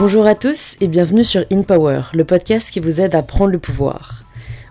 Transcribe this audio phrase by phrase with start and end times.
[0.00, 3.52] Bonjour à tous et bienvenue sur In Power, le podcast qui vous aide à prendre
[3.52, 4.24] le pouvoir.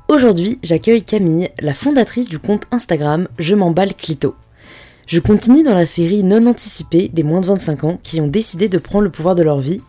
[0.07, 4.33] Aujourd'hui, j'accueille Camille, la fondatrice du compte Instagram Je m'emballe Clito.
[5.05, 8.69] Je continue dans la série non anticipée des moins de 25 ans qui ont décidé
[8.69, 9.81] de prendre le pouvoir de leur vie,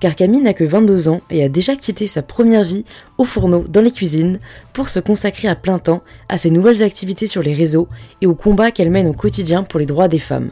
[0.00, 2.84] car Camille n'a que 22 ans et a déjà quitté sa première vie
[3.18, 4.40] au fourneau dans les cuisines
[4.72, 7.86] pour se consacrer à plein temps à ses nouvelles activités sur les réseaux
[8.20, 10.50] et au combat qu'elle mène au quotidien pour les droits des femmes.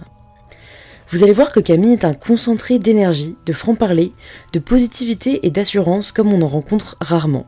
[1.10, 4.10] Vous allez voir que Camille est un concentré d'énergie, de franc-parler,
[4.52, 7.46] de positivité et d'assurance comme on en rencontre rarement.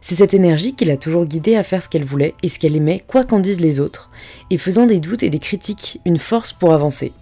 [0.00, 2.76] C'est cette énergie qui l'a toujours guidée à faire ce qu'elle voulait et ce qu'elle
[2.76, 4.10] aimait, quoi qu'en disent les autres,
[4.50, 7.12] et faisant des doutes et des critiques une force pour avancer.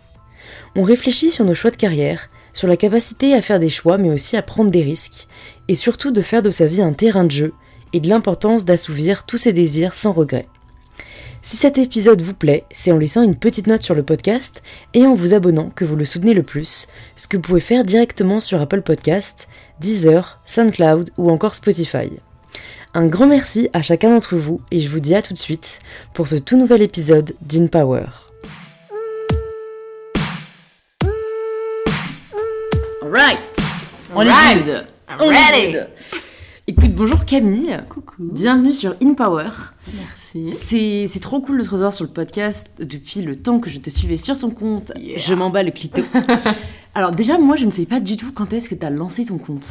[0.76, 4.10] On réfléchit sur nos choix de carrière, sur la capacité à faire des choix mais
[4.10, 5.26] aussi à prendre des risques,
[5.68, 7.54] et surtout de faire de sa vie un terrain de jeu,
[7.94, 10.48] et de l'importance d'assouvir tous ses désirs sans regret.
[11.44, 14.62] Si cet épisode vous plaît, c'est en laissant une petite note sur le podcast
[14.94, 16.86] et en vous abonnant que vous le soutenez le plus,
[17.16, 19.48] ce que vous pouvez faire directement sur Apple Podcast,
[19.80, 22.12] Deezer, SoundCloud ou encore Spotify.
[22.94, 25.80] Un grand merci à chacun d'entre vous et je vous dis à tout de suite
[26.14, 28.06] pour ce tout nouvel épisode d'In Power.
[33.02, 33.40] Alright,
[34.14, 34.86] on est good.
[35.18, 35.88] On est good.
[36.68, 37.80] Écoute, bonjour Camille.
[37.88, 38.30] Coucou.
[38.32, 39.50] Bienvenue sur In Power.
[40.34, 41.08] Merci.
[41.08, 43.90] C'est trop cool de te recevoir sur le podcast depuis le temps que je te
[43.90, 44.92] suivais sur ton compte.
[44.96, 45.18] Yeah.
[45.18, 46.02] Je m'en bats le clito.
[46.94, 49.24] Alors déjà, moi, je ne sais pas du tout quand est-ce que tu as lancé
[49.24, 49.68] ton compte.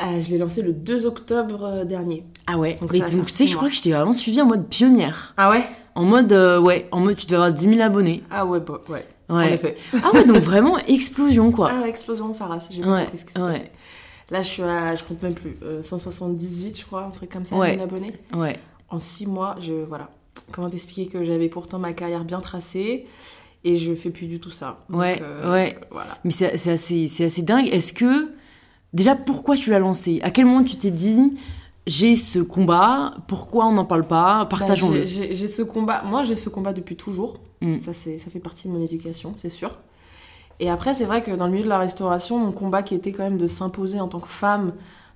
[0.00, 2.24] Euh, je l'ai lancé le 2 octobre euh, dernier.
[2.46, 4.66] Ah ouais Donc Mais tu sais, je crois que je t'ai vraiment suivi en mode
[4.68, 5.34] pionnière.
[5.36, 5.64] Ah ouais?
[5.94, 8.22] En mode, euh, ouais, en mode tu devais avoir 10 000 abonnés.
[8.30, 9.06] Ah ouais, bah, ouais.
[9.28, 9.76] En effet.
[9.94, 11.70] Ah ouais, donc vraiment explosion quoi.
[11.72, 12.68] Ah, explosion sa race.
[12.70, 13.70] J'ai Ouais, pas compris ce qui s'est ouais.
[14.30, 17.44] Là, je suis à, je compte même plus, euh, 178, je crois, un truc comme
[17.44, 17.72] ça, Ouais.
[17.72, 18.12] 1000 abonnés.
[18.34, 18.58] Ouais.
[18.92, 19.72] En 6 mois, je.
[19.72, 20.10] Voilà.
[20.52, 23.06] Comment t'expliquer que j'avais pourtant ma carrière bien tracée
[23.64, 24.78] et je fais plus du tout ça.
[24.88, 25.78] Donc, Ouais, euh, ouais.
[25.90, 26.18] Voilà.
[26.24, 27.68] Mais c'est assez, c'est assez dingue.
[27.68, 28.30] Est-ce que,
[28.92, 30.20] déjà, pourquoi tu l'as lancé?
[30.22, 31.34] À quel moment tu t'es dit,
[31.86, 34.40] j'ai ce combat, pourquoi on n'en parle pas?
[34.40, 35.04] Bah, Partageons-le.
[35.04, 36.02] j'ai- J'ai ce combat.
[36.04, 37.38] Moi, j'ai ce combat depuis toujours.
[37.60, 37.76] Mm.
[37.76, 39.78] Ça, c'est- ça fait partie de mon éducation, c'est sûr.
[40.60, 43.12] Et après, c'est vrai que dans le milieu de la restauration, mon combat qui était
[43.12, 44.72] quand même de s'imposer en tant que femme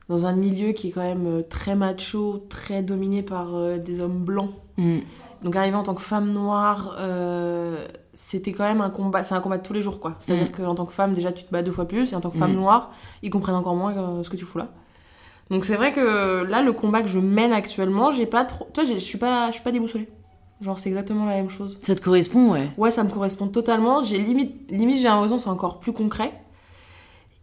[0.08, 4.00] dans un milieu qui est quand même euh, très macho, très dominé par euh, des
[4.00, 4.50] hommes blancs.
[4.78, 4.98] Mm.
[5.42, 9.40] Donc arriver en tant que femme noire, euh, c'était quand même un combat, c'est un
[9.40, 10.14] combat de tous les jours quoi.
[10.20, 12.30] C'est-à-dire qu'en tant que femme déjà tu te bats deux fois plus et en tant
[12.30, 12.56] que femme Mm.
[12.56, 12.90] noire,
[13.22, 14.68] ils comprennent encore moins euh, ce que tu fous là.
[15.50, 18.84] Donc c'est vrai que là le combat que je mène actuellement, j'ai pas trop toi
[18.84, 20.08] je suis pas je suis pas déboussolée.
[20.60, 21.78] Genre c'est exactement la même chose.
[21.82, 22.70] Ça te correspond, ouais.
[22.78, 24.00] Ouais, ça me correspond totalement.
[24.02, 26.32] J'ai limite, limite j'ai l'impression que c'est encore plus concret.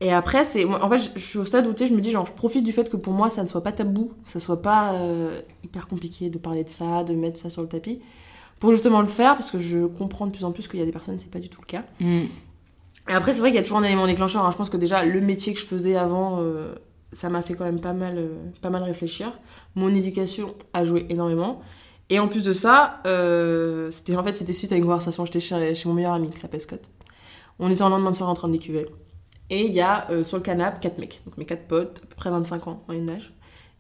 [0.02, 2.34] Et après, c'est, en fait, je, suis au stade où je me dis, genre, je
[2.34, 5.40] profite du fait que pour moi, ça ne soit pas tabou, ça soit pas euh,
[5.64, 8.02] hyper compliqué de parler de ça, de mettre ça sur le tapis,
[8.60, 10.86] pour justement le faire, parce que je comprends de plus en plus qu'il y a
[10.86, 11.84] des personnes, c'est pas du tout le cas.
[12.00, 12.24] Mm.
[13.10, 14.46] Et après, c'est vrai qu'il y a toujours un élément déclencheur.
[14.46, 14.52] hein.
[14.52, 16.74] Je pense que déjà, le métier que je faisais avant, euh,
[17.12, 19.32] ça m'a fait quand même pas mal, euh, pas mal réfléchir.
[19.76, 21.62] Mon éducation a joué énormément.
[22.10, 23.00] Et en plus de ça,
[23.90, 25.26] c'était en fait c'était suite à une conversation.
[25.26, 26.90] J'étais chez, chez mon meilleur ami qui s'appelle Scott.
[27.60, 28.88] On était en lendemain de soirée en train de décuver.
[29.50, 32.08] Et il y a euh, sur le canapé quatre mecs, donc mes quatre potes, à
[32.08, 33.34] peu près 25 ans, moyenne d'âge.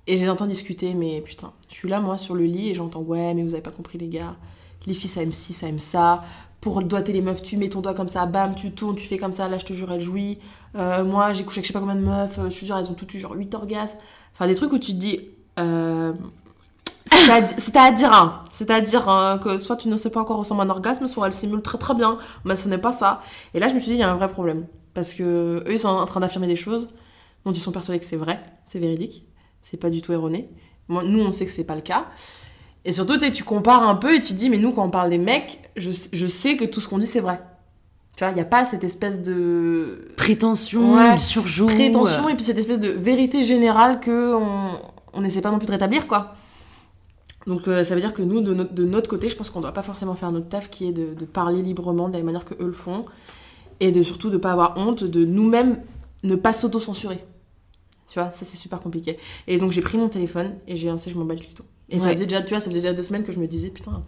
[0.05, 3.01] Et je les discuter, mais putain, je suis là moi sur le lit et j'entends
[3.01, 4.35] ouais, mais vous avez pas compris les gars.
[4.85, 6.23] Les filles ça aime ci, ça aime ça.
[6.59, 9.17] Pour doigter les meufs, tu mets ton doigt comme ça, bam, tu tournes, tu fais
[9.17, 10.39] comme ça, là je te jure, elle jouit.
[10.75, 12.77] Euh, moi j'ai couché avec je sais pas combien de meufs, euh, je te jure,
[12.77, 13.99] elles ont toutes eu genre 8 orgasmes.
[14.33, 15.21] Enfin des trucs où tu te dis.
[17.57, 21.27] C'est-à-dire- hein, c'est-à-dire que soit tu ne sais pas encore ressembler à un orgasme, soit
[21.27, 23.21] elle simule très très bien, mais ce n'est pas ça.
[23.53, 24.65] Et là, je me suis dit, il y a un vrai problème.
[24.93, 26.89] Parce que eux, ils sont en train d'affirmer des choses
[27.45, 29.25] dont ils sont persuadés que c'est vrai, c'est véridique,
[29.61, 30.49] c'est pas du tout erroné.
[30.87, 32.05] Moi, nous, on sait que c'est pas le cas.
[32.85, 35.17] Et surtout, tu compares un peu et tu dis, mais nous, quand on parle des
[35.17, 37.41] mecs, je, je sais que tout ce qu'on dit, c'est vrai.
[38.15, 41.17] Tu vois, il n'y a pas cette espèce de Prétention, Ouais.
[41.17, 41.65] surjoue.
[41.65, 45.71] prétention et puis cette espèce de vérité générale que on n'essaie pas non plus de
[45.71, 46.35] rétablir quoi.
[47.47, 49.61] Donc euh, ça veut dire que nous de notre, de notre côté, je pense qu'on
[49.61, 52.45] doit pas forcément faire notre taf qui est de, de parler librement de la manière
[52.45, 53.03] que eux le font
[53.83, 55.81] et de surtout de pas avoir honte de nous-mêmes
[56.23, 57.23] ne pas s'auto-censurer.
[58.07, 59.17] Tu vois, ça c'est super compliqué.
[59.47, 61.63] Et donc j'ai pris mon téléphone et j'ai lancé je m'en bats le clito.
[61.89, 63.69] Et ça faisait déjà tu vois, ça faisait déjà deux semaines que je me disais
[63.69, 64.01] putain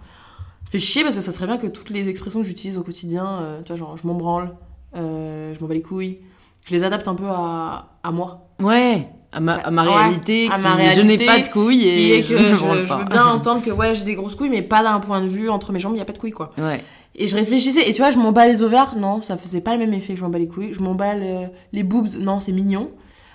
[0.70, 3.28] fait chier parce que ça serait bien que toutes les expressions que j'utilise au quotidien,
[3.42, 4.56] euh, tu vois genre je m'en branle,
[4.96, 6.20] euh, je m'en bats les couilles,
[6.64, 8.50] je les adapte un peu à, à moi.
[8.60, 11.88] Ouais, à ma, à ma Ouais, réalité, à qui- je n'ai pas de couilles qui
[11.88, 14.82] et est que je, veux bien entendre que ouais j'ai des grosses couilles mais pas
[14.82, 16.52] d'un point de vue entre mes jambes il y a pas de couilles quoi.
[16.58, 16.82] Ouais.
[17.16, 19.74] et je réfléchissais et tu vois je m'en bats les ovaires non ça faisait pas
[19.74, 20.74] le même effet que je m'en bats les couilles.
[20.74, 22.90] Je m'en bats le- les boobs non c'est mignon.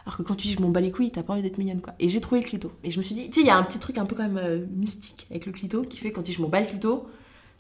[0.07, 1.81] Alors que quand tu dis je m'en bats les couilles t'as pas envie d'être mignonne
[1.83, 1.93] quoi.
[2.01, 2.73] Et j'ai trouvé le clito.
[2.83, 4.17] Et je me suis dit tu sais il y a un petit truc un peu
[4.17, 6.61] quand même euh, mystique avec le clito qui fait quand tu dis je m'en bats
[6.61, 7.07] le clito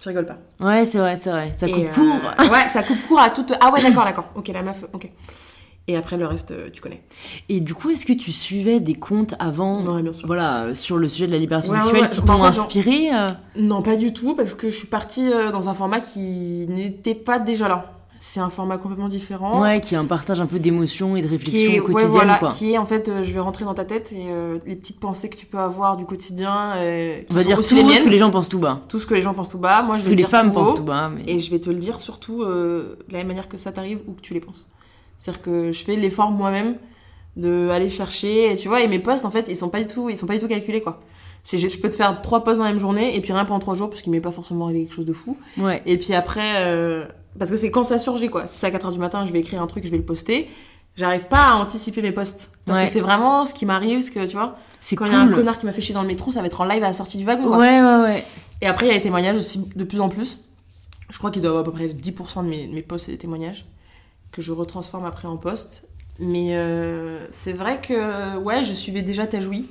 [0.01, 0.39] tu rigoles pas.
[0.67, 1.53] Ouais, c'est vrai, c'est vrai.
[1.55, 2.51] Ça coupe euh, court.
[2.51, 4.31] ouais ça coupe court à toute ah ouais d'accord d'accord.
[4.35, 5.11] Ok la meuf ok
[5.91, 7.03] Et après, le reste, euh, tu connais.
[7.49, 10.25] Et du coup, est-ce que tu suivais des comptes avant, Ouais, bien sûr.
[10.27, 12.11] voilà, euh, sur le sujet de la libération Ouais, sexuelle ouais.
[12.11, 15.75] qui t'ont inspiré euh Non, pas du tout, parce que je suis partie dans un
[15.75, 17.93] format qui n'était pas déjà là.
[18.23, 19.63] C'est un format complètement différent.
[19.63, 22.51] Ouais, qui est un partage un peu d'émotions et de réflexions est, quotidiennes, voilà, quoi.
[22.51, 25.31] qui est en fait, je vais rentrer dans ta tête et euh, les petites pensées
[25.31, 26.75] que tu peux avoir du quotidien.
[27.31, 28.83] On va dire aussi tout les ce que les gens pensent tout bas.
[28.91, 29.83] tout ce que les gens pensent tout bas.
[29.83, 31.09] Moi, je Ce vais que le les dire femmes tout haut, pensent tout bas.
[31.09, 31.23] Mais...
[31.33, 34.01] Et je vais te le dire surtout euh, de la même manière que ça t'arrive
[34.07, 34.69] ou que tu les penses.
[35.21, 36.77] C'est-à-dire que je fais l'effort moi-même
[37.37, 39.87] de aller chercher, et tu vois, et mes posts en fait, ils sont pas du
[39.87, 41.01] tout, ils sont pas du tout calculés quoi.
[41.45, 43.61] C'est, je peux te faire trois posts dans la même journée et puis rien pendant
[43.61, 45.39] trois jours parce qu'il m'est pas forcément arrivé quelque chose de fou.
[45.57, 45.81] Ouais.
[45.87, 47.07] Et puis après, euh,
[47.39, 48.47] parce que c'est quand ça surgit quoi.
[48.47, 50.49] Si c'est à 4h du matin, je vais écrire un truc, je vais le poster.
[50.97, 52.51] J'arrive pas à anticiper mes posts.
[52.67, 52.85] Parce Ouais.
[52.87, 54.57] que c'est vraiment ce qui m'arrive, ce que tu vois.
[54.81, 55.15] C'est Quand cool.
[55.15, 56.61] il y a un connard qui m'a fait chier dans le métro, ça va être
[56.61, 57.47] en live à la sortie du wagon.
[57.47, 57.57] quoi.
[57.59, 58.25] Ouais, ouais, ouais.
[58.61, 60.41] Et après, il y a les témoignages aussi de plus en plus.
[61.09, 63.09] Je crois qu'il doit y avoir à peu près 10% de mes, de mes posts
[63.09, 63.65] et des témoignages
[64.33, 65.89] que je retransforme après en posts.
[66.19, 69.69] Mais euh, c'est vrai que, ouais, je suivais déjà Tajoui.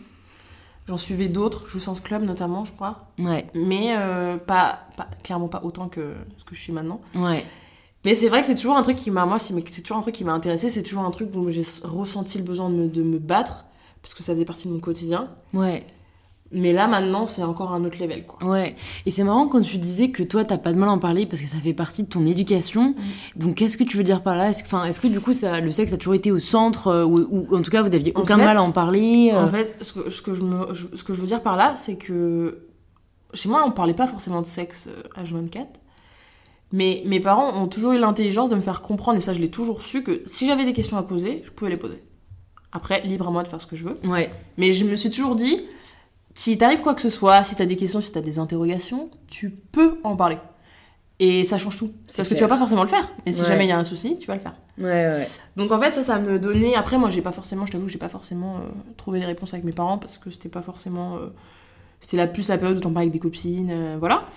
[0.87, 2.97] J'en suivais d'autres, Jouissance Club notamment, je crois.
[3.19, 7.01] Ouais, Mais euh, pas, pas, clairement pas autant que ce que je suis maintenant.
[7.15, 7.43] ouais.
[8.05, 10.01] Mais c'est vrai que c'est toujours un truc qui m'a, moi, c'est c'est toujours un
[10.01, 10.69] truc qui m'a intéressé.
[10.69, 13.65] C'est toujours un truc dont j'ai ressenti le besoin de me, de me battre
[14.01, 15.27] parce que ça faisait partie de mon quotidien.
[15.53, 15.85] Ouais,
[16.51, 18.49] Mais là, maintenant, c'est encore un autre level, quoi.
[18.49, 18.75] ouais.
[19.05, 21.27] Et c'est marrant quand tu disais que toi, t'as pas de mal à en parler
[21.27, 22.95] parce que ça fait partie de ton éducation.
[23.35, 24.49] Donc, qu'est-ce que tu veux dire par là?
[24.49, 27.55] Est-ce que, du coup, ça, le sexe a toujours été au centre euh, ou, ou
[27.55, 29.75] en tout cas, vous aviez En aucun fait- mal à en parler euh, En fait,
[29.81, 31.97] ce que, ce que je me, je- ce que je veux dire par là, c'est
[31.97, 32.63] que
[33.35, 35.67] chez moi, on parlait pas forcément de sexe euh, H24.
[36.71, 39.49] Mais mes parents ont toujours eu l'intelligence de me faire comprendre, et ça je l'ai
[39.49, 42.01] toujours su, que si j'avais des questions à poser, je pouvais les poser.
[42.71, 43.97] Après, libre à moi de faire ce que je veux.
[44.03, 45.61] Ouais, Mais je me suis toujours dit,
[46.35, 49.49] si t'arrive quoi que ce soit, si t'as des questions, si t'as des interrogations, tu
[49.49, 50.37] peux en parler.
[51.21, 51.91] Et ça change tout.
[52.15, 53.05] Parce que tu vas pas forcément le faire.
[53.25, 53.47] Mais si Ouais.
[53.47, 54.55] jamais il y a un souci, tu vas le faire.
[54.77, 55.27] ouais, ouais.
[55.57, 56.75] Donc en fait, ça, ça me donnait.
[56.75, 58.59] Après, moi, j'ai pas forcément, je t'avoue, j'ai pas forcément euh,
[58.95, 61.17] trouvé les réponses avec mes parents parce que c'était pas forcément.
[61.17, 61.27] euh,
[61.99, 64.29] c'était la plus la période où t'en parlais avec des copines, euh, voilà.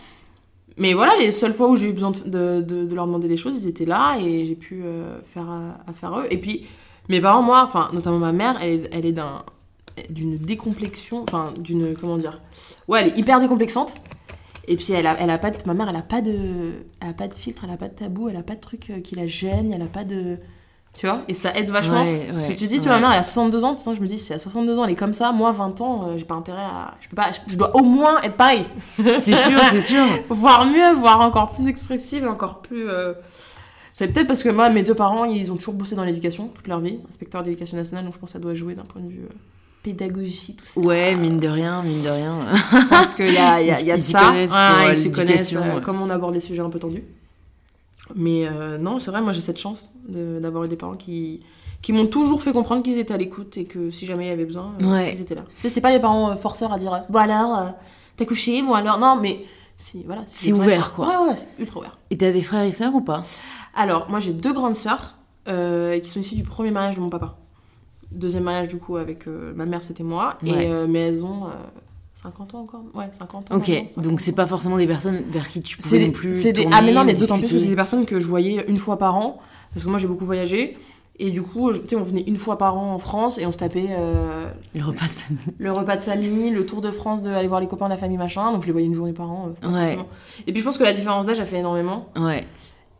[0.77, 3.63] Mais voilà, les seules fois où j'ai eu besoin de, de- leur demander des choses,
[3.63, 4.83] ils étaient là et j'ai pu
[5.23, 6.27] faire à- affaire à eux.
[6.33, 6.67] Et puis,
[7.09, 9.45] mes parents, moi, enfin, notamment ma mère, elle est, elle est d'un
[10.11, 11.95] d'une décomplexion, enfin, d'une.
[11.95, 12.41] Comment dire
[12.89, 13.95] Ouais, elle est hyper décomplexante.
[14.69, 17.09] Et puis, elle a, elle a pas de, ma mère, elle a pas de, elle
[17.11, 19.01] a pas de filtre, elle a pas de tabou, elle a pas de truc euh,
[19.01, 20.39] qui la gêne, elle a pas de.
[20.95, 22.03] Tu vois Et ça aide vachement.
[22.03, 23.77] Ouais, Parce que tu dis, tu vois, ma mère, elle a 62 ans.
[23.77, 26.19] Je me dis, si à 62 ans, elle est comme ça, moi, 20 ans, euh,
[26.19, 26.95] j'ai pas intérêt à.
[27.01, 27.33] Je peux pas.
[27.33, 28.67] Je, je dois au moins être pareil.
[28.97, 30.05] C'est sûr, c'est sûr.
[30.29, 32.89] voire mieux, voire encore plus expressive, encore plus.
[32.91, 33.15] euh,
[33.95, 36.69] C'est peut-être parce que moi, mes deux parents, ils ont toujours bossé dans l'éducation toute
[36.69, 39.09] leur vie, inspecteur d'éducation nationale, donc je pense que ça doit jouer d'un point de
[39.09, 39.35] vue euh,
[39.83, 40.81] pédagogie, tout ça.
[40.81, 42.47] Ouais, mine de rien, mine de rien.
[42.73, 44.27] Je pense qu'il y a, il y a, y a Ils de ça.
[44.27, 44.59] connaissent Ouais,
[44.89, 47.05] euh, ils s'y connaissent, euh, comme on aborde des sujets un peu tendus.
[48.15, 51.41] Mais euh, non, c'est vrai, moi j'ai cette chance de- d'avoir eu des parents qui,
[51.81, 54.33] qui m'ont toujours fait comprendre qu'ils étaient à l'écoute et que si jamais il y
[54.33, 55.13] avait besoin, euh, Ouais.
[55.15, 55.45] ils étaient là.
[55.57, 57.73] Tu sais, c'était pas les parents forceurs à dire bon alors,
[58.17, 59.45] t'as couché, bon alors, non, mais
[59.77, 60.23] si, voilà.
[60.27, 61.09] C'est ouvert, quoi.
[61.09, 61.99] Ouais, ouais, c'est ultra ouvert.
[62.11, 63.23] Et t'as des frères et sœurs ou pas?
[63.75, 67.39] Alors, moi j'ai deux grandes sœurs qui sont issues du premier mariage de mon papa.
[68.15, 70.37] Deuxième mariage, du coup, avec euh, ma mère, c'était moi.
[70.43, 70.67] Ouais.
[70.67, 71.51] Et, euh, mais elles ont euh,
[72.23, 73.57] 50 ans encore Ouais, 50 ans.
[73.57, 76.37] Ok, maintenant, 50 donc c'est pas forcément des personnes vers qui tu peux non plus.
[76.37, 78.27] c'est des- tourner ah mais non mais d'autant plus que c'est des personnes que je
[78.27, 79.39] voyais une fois par an
[79.75, 80.77] parce que moi j'ai beaucoup voyagé
[81.19, 83.51] et du coup tu sais on venait une fois par an en France et on
[83.53, 85.39] se tapait euh, Le repas de famille.
[85.59, 87.97] le repas de famille le tour de France de aller voir les copains de la
[87.97, 89.79] famille machin donc je les voyais une journée par an euh, pas Ouais.
[89.81, 90.07] forcément
[90.47, 92.45] et puis je pense que la différence d'âge a fait énormément Ouais,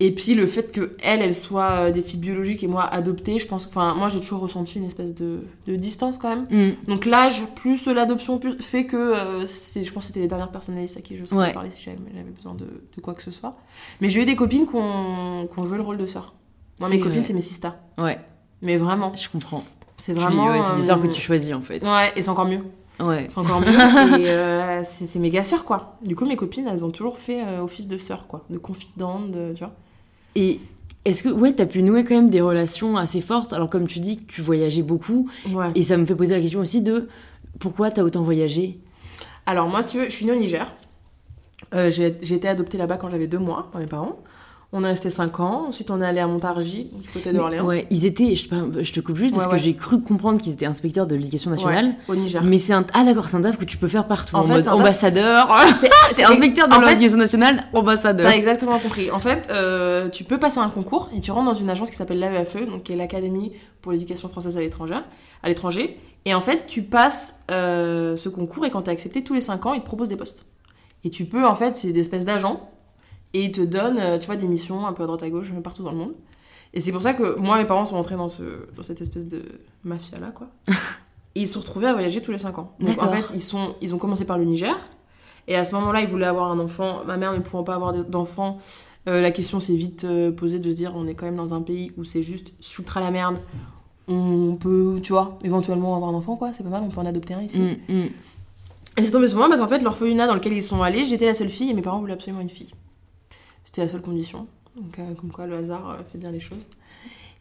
[0.07, 3.39] et puis le fait que elles elles soient euh, des filles biologiques et moi adoptées
[3.39, 6.47] je pense que enfin moi j'ai toujours ressenti une espèce de, de distance quand même.
[6.51, 6.75] Hmm.
[6.89, 10.51] donc l'âge plus l'adoption plus fait que euh, c'est je pense que c'était les dernières
[10.51, 11.53] personnalistes à qui je Ouais.
[11.53, 11.99] parler si j'avais
[12.35, 13.57] besoin de, de quoi que ce soit.
[14.01, 16.35] Mais j'ai eu des copines qui ont, joué le rôle de sœur.
[16.81, 18.19] Moi mes copines c'est mes sisters ouais,
[18.61, 19.13] mais vraiment.
[19.15, 19.63] Je comprends.
[19.99, 21.83] c'est vraiment ouais, c'est des euh, sœurs que tu choisis en fait.
[21.85, 22.63] ouais et c'est encore mieux.
[23.01, 23.27] Ouais.
[23.31, 23.69] c'est encore mieux.
[24.21, 25.97] Et euh, c'est c'est méga sœurs quoi.
[26.05, 28.45] Du coup mes copines elles ont toujours fait euh, office de sœur quoi.
[28.51, 29.73] De confidente de, tu vois
[30.35, 30.61] Et
[31.05, 34.01] est-ce que, ouais, t'as pu nouer quand même des relations assez fortes Alors, comme tu
[34.01, 37.09] dis tu voyageais beaucoup, ouais et ça me fait poser la question aussi de
[37.59, 38.79] pourquoi t'as autant voyagé?
[39.47, 40.73] Alors moi, si tu veux, je suis née au Niger.
[41.75, 44.19] Euh, j'ai j'ai été adoptée là-bas quand j'avais deux mois par mes parents.
[44.75, 45.67] On est resté cinq ans.
[45.69, 47.67] Ensuite, on est allé à Montargis, du côté d'Orléans.
[47.67, 50.41] Ouais, ils étaient, je, te- je te coupe juste parce Ouais, que j'ai cru comprendre
[50.41, 51.95] qu'ils étaient inspecteurs de l'éducation nationale.
[52.09, 52.43] Ouais, au Niger.
[52.43, 52.87] Mais c'est un.
[52.95, 54.35] Ah d'accord, c'est un taf que tu peux faire partout.
[54.35, 55.47] En En, fait, mode ambassadeur.
[56.13, 58.27] C'est inspecteur de l'éducation nationale, ambassadeur.
[58.31, 59.11] T'as exactement compris.
[59.11, 61.97] En fait, euh, tu peux passer un concours et tu rentres dans une agence qui
[61.97, 63.53] s'appelle l'AEFE, donc qui est l'Académie
[63.83, 64.95] pour l'éducation française à l'étranger.
[65.43, 65.99] À l'étranger.
[66.25, 69.67] Et en fait, tu passes euh, ce concours et quand t'es accepté tous les 5
[69.67, 70.47] ans, ils te proposent des postes.
[71.05, 72.71] Et tu peux, en fait, c'est des espèces d'agents
[73.35, 75.53] et ils te donnent, euh, tu vois, des missions un peu à droite à gauche,
[75.63, 76.15] partout dans le monde.
[76.75, 78.43] Et c'est pour ça que moi, mes parents sont rentrés dans, ce,
[78.77, 79.43] dans cette espèce de
[79.85, 80.49] mafia-là, quoi.
[81.35, 82.75] et ils se sont retrouvés à voyager tous les 5 ans.
[82.81, 84.77] Donc en fait, ils, sont, ils ont commencé par le Niger.
[85.49, 87.05] Et à ce moment-là, ils voulaient avoir un enfant.
[87.07, 88.59] Ma mère ne pouvant pas avoir d'enfant,
[89.09, 91.55] euh, la question s'est vite euh, posée de se dire on est quand même dans
[91.55, 93.39] un pays où c'est juste ultra la merde.
[94.09, 96.53] On peut, tu vois, éventuellement avoir un enfant, quoi.
[96.53, 97.59] C'est pas mal, on peut en adopter un ici.
[97.59, 98.09] Mm, mm.
[98.99, 101.27] Et c'est tombé sur moi parce qu'en fait, l'orphelinat dans lequel ils sont allés, j'étais
[101.27, 102.73] la seule fille et mes parents voulaient absolument une fille.
[103.65, 104.47] C'était la seule condition.
[104.77, 106.67] Donc, euh, comme quoi, le hasard euh, fait bien les choses.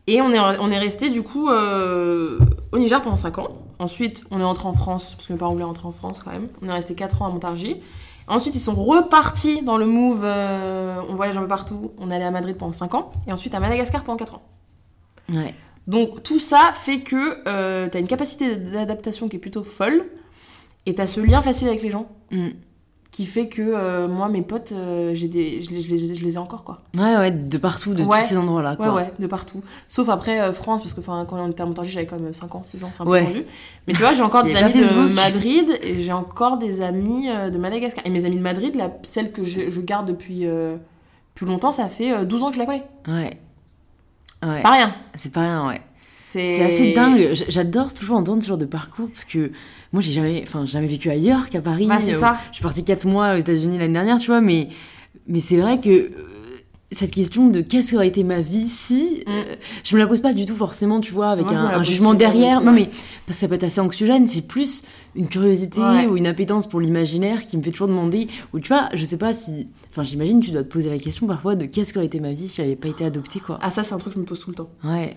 [0.08, 2.40] Et on est, on est resté du coup euh,
[2.72, 3.50] au Niger pendant 5 ans.
[3.80, 6.32] Ensuite, on est rentré en France, parce que mes parents voulaient rentrer en France quand
[6.32, 6.48] même.
[6.62, 7.78] On est resté 4 ans à Montargis.
[8.28, 10.22] Ensuite, ils sont repartis dans le move.
[10.24, 11.92] euh, on voyage un peu partout.
[12.00, 13.12] On est allé à Madrid pendant 5 ans.
[13.28, 14.42] Et ensuite à Madagascar pendant 4 ans.
[15.32, 15.54] Ouais.
[15.88, 20.06] Donc tout ça fait que euh, t'as une capacité d'adaptation qui est plutôt folle.
[20.86, 22.50] Et t'as ce lien facile avec les gens Mm.
[23.12, 26.24] Qui fait que euh, moi, mes potes, euh, j'ai des, je, les, je les- je
[26.24, 26.80] les ai encore quoi.
[26.98, 28.22] Ouais, ouais, de partout, de Ouais.
[28.22, 28.94] tous ces endroits-là, Ouais, quoi.
[28.94, 29.62] ouais, de partout.
[29.90, 32.56] Sauf après euh, France, parce que quand on était à Montargis, j'avais quand même 5
[32.56, 33.26] ans, 6 ans, c'est un peu Ouais.
[33.26, 33.44] tendu.
[33.88, 35.14] Mais tu vois, j'ai encore des amis de.
[35.14, 38.06] Madrid et j'ai encore des amis de Madagascar.
[38.06, 40.46] Et mes amis de Madrid, la, celle que je, je garde depuis
[41.36, 42.86] plus longtemps, ça fait euh, 12 ans que je la connais.
[43.10, 43.32] Ouais.
[44.42, 44.62] C'est Ouais.
[44.64, 44.96] pas rien.
[45.16, 45.82] C'est pas rien, ouais.
[46.32, 47.32] C'est assez dingue.
[47.50, 49.52] J'adore toujours entendre ce genre de parcours parce que
[49.94, 51.86] moi, j'ai jamais, enfin, jamais vécu ailleurs qu'à Paris.
[51.88, 52.38] Bah, c'est Euh, ça.
[52.52, 54.70] Je suis partie 4 mois aux États-Unis l'année dernière, tu vois, mais,
[55.28, 56.12] mais c'est vrai que euh,
[56.92, 60.34] cette question de qu'est-ce qu'aurait été ma vie si, euh, je me la pose pas
[60.34, 62.62] du tout forcément, tu vois, avec Moi, un, jugement derrière.
[62.62, 62.86] Non, mais
[63.26, 64.84] parce que ça peut être assez anxiogène, c'est plus
[65.16, 66.08] une curiosité Ouais.
[66.08, 69.18] ou une appétence pour l'imaginaire qui me fait toujours demander, ou tu vois, je sais
[69.18, 72.22] pas si, enfin, j'imagine tu dois te poser la question parfois de qu'est-ce qu'aurait été
[72.22, 73.60] ma vie si j'avais pas été adoptée, quoi.
[73.62, 74.70] Ah, ça, c'est un truc que je me pose tout le temps.
[74.86, 75.16] Ouais,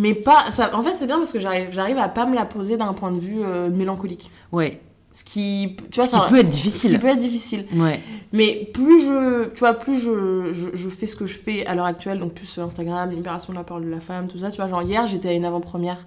[0.00, 0.50] Mais pas.
[0.50, 2.92] Ça, en fait, c'est bien parce que j'arrive j'arrive à pas me la poser d'un
[2.94, 4.30] point de vue euh, mélancolique.
[4.52, 4.80] ouais.
[5.12, 5.76] Ce qui.
[5.90, 6.98] Tu vois, Ce qui ça- peut être Ce qui difficile.
[7.00, 7.66] peut être difficile.
[7.74, 8.00] Ouais.
[8.32, 11.74] Mais plus je, tu vois, plus je, je, je fais ce que je fais à
[11.74, 14.52] l'heure actuelle, donc plus sur Instagram, libération de la parole de la femme, tout ça,
[14.52, 16.06] tu vois, genre hier j'étais à une avant-première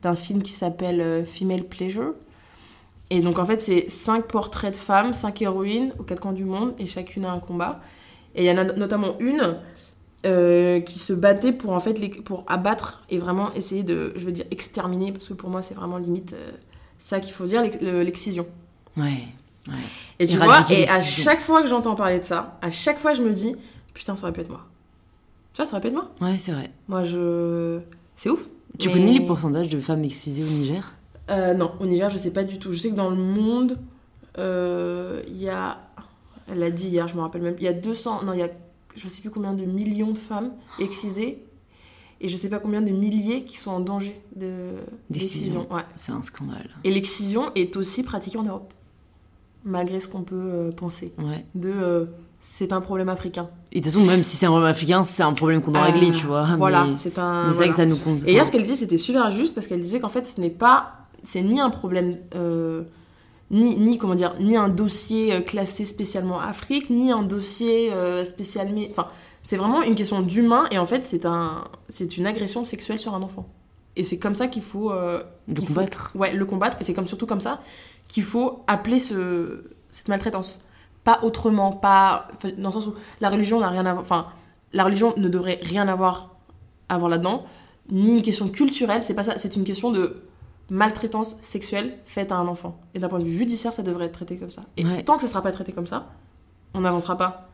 [0.00, 2.14] d'un film qui s'appelle euh, Female Pleasure.
[3.10, 6.44] Et donc en fait c'est cinq portraits de femmes, cinq héroïnes aux quatre coins du
[6.46, 7.80] monde, et chacune a un combat.
[8.34, 9.56] Et il y en a notamment une
[10.26, 14.24] euh, qui se battait pour en fait les- pour abattre et vraiment essayer de, je
[14.24, 16.50] veux dire exterminer, parce que pour moi c'est vraiment limite euh,
[16.98, 18.46] ça qu'il faut dire, l'ex- le- l'excision.
[18.96, 19.22] Ouais.
[19.68, 19.74] Ouais.
[20.18, 22.98] Et tu Éradiquer vois, et à chaque fois que j'entends parler de ça, à chaque
[22.98, 23.54] fois je me dis,
[23.94, 24.64] putain, ça aurait pu être moi.
[25.52, 26.10] Tu vois, ça aurait pu être moi.
[26.20, 26.70] Ouais, c'est vrai.
[26.88, 27.78] Moi, je.
[28.16, 28.48] C'est ouf.
[28.78, 30.92] Tu Mais- connais les pourcentages de femmes excisées au Niger?
[31.30, 32.72] Euh, Non, au Niger, je sais pas du tout.
[32.72, 33.76] Je sais que dans le monde,
[34.36, 35.78] il y a.
[36.50, 37.56] Elle l'a dit hier, je me rappelle même.
[37.58, 38.22] Il y a 200.
[38.24, 38.48] Non, il y a
[38.96, 41.42] je sais plus combien de millions de femmes excisées.
[42.20, 44.70] Et je sais pas combien de milliers qui sont en danger de
[45.08, 45.68] D'excision.
[45.72, 45.82] Ouais.
[45.94, 46.68] C'est un scandale.
[46.82, 48.74] Et l'excision est aussi pratiquée en Europe.
[49.64, 51.12] Malgré ce qu'on peut euh, penser.
[51.18, 51.44] Ouais.
[51.54, 51.70] De.
[51.70, 52.06] euh,
[52.42, 53.50] c'est un problème africain.
[53.70, 55.82] Et de toute façon, même si c'est un problème africain, c'est un problème qu'on doit
[55.82, 56.56] Euh, régler, tu vois.
[56.56, 57.46] Voilà, c'est un.
[57.46, 57.70] mais c'est voilà.
[57.72, 58.24] que ça nous compte.
[58.26, 60.50] Et hier, ce qu'elle disait, c'était super juste parce qu'elle disait qu'en fait, ce n'est
[60.50, 60.94] pas.
[61.22, 62.16] C'est ni un problème.
[63.50, 68.24] Ni, ni, comment dire, ni un dossier euh, classé spécialement Afrique, ni un dossier euh,
[68.24, 68.82] spécialement.
[68.90, 69.08] Enfin,
[69.42, 73.14] c'est vraiment une question d'humain et en fait, c'est un, c'est une agression sexuelle sur
[73.14, 73.46] un enfant.
[73.96, 74.92] Et c'est comme ça qu'il faut.
[74.92, 75.22] euh,
[75.56, 76.10] faut- combattre.
[76.14, 76.76] ouais, le combattre.
[76.80, 77.60] Et c'est comme surtout comme ça
[78.06, 80.60] qu'il faut appeler ce, cette maltraitance.
[81.04, 82.28] Pas autrement, pas.
[82.58, 84.02] Dans le sens où la religion n'a rien à voir.
[84.04, 84.26] Enfin,
[84.72, 86.36] la religion ne devrait rien avoir
[86.90, 87.44] à voir là-dedans.
[87.90, 89.38] Ni une question culturelle, c'est pas ça.
[89.38, 90.22] C'est une question de
[90.70, 92.78] maltraitance sexuelle faite à un enfant.
[92.94, 94.62] Et d'un point de vue judiciaire, ça devrait être traité comme ça.
[94.76, 95.02] Et Ouais.
[95.02, 96.06] tant que ça sera pas traité comme ça,
[96.74, 97.48] on n'avancera pas.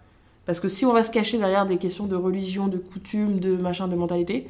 [0.46, 3.56] Parce que si on va se cacher derrière des questions de religion, de coutume, de
[3.56, 4.46] machin, de mentalité,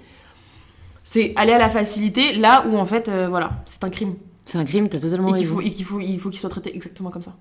[1.04, 4.14] c'est aller à la facilité là où en fait, euh, voilà, c'est un crime.
[4.46, 5.54] C'est un crime, t'as totalement Et raison.
[5.54, 7.34] faut, et qu'il faut, il faut qu'il soit traité exactement comme ça.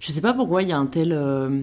[0.00, 1.62] Je sais pas pourquoi il y a un tel, euh,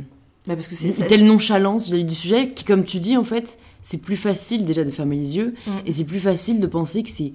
[0.50, 3.24] Bah parce que c'est une telle nonchalance vis-à-vis du sujet qui, comme tu dis, en
[3.24, 5.72] fait, c'est plus facile déjà de fermer les yeux Mm.
[5.86, 7.32] et c'est plus facile de penser que c'est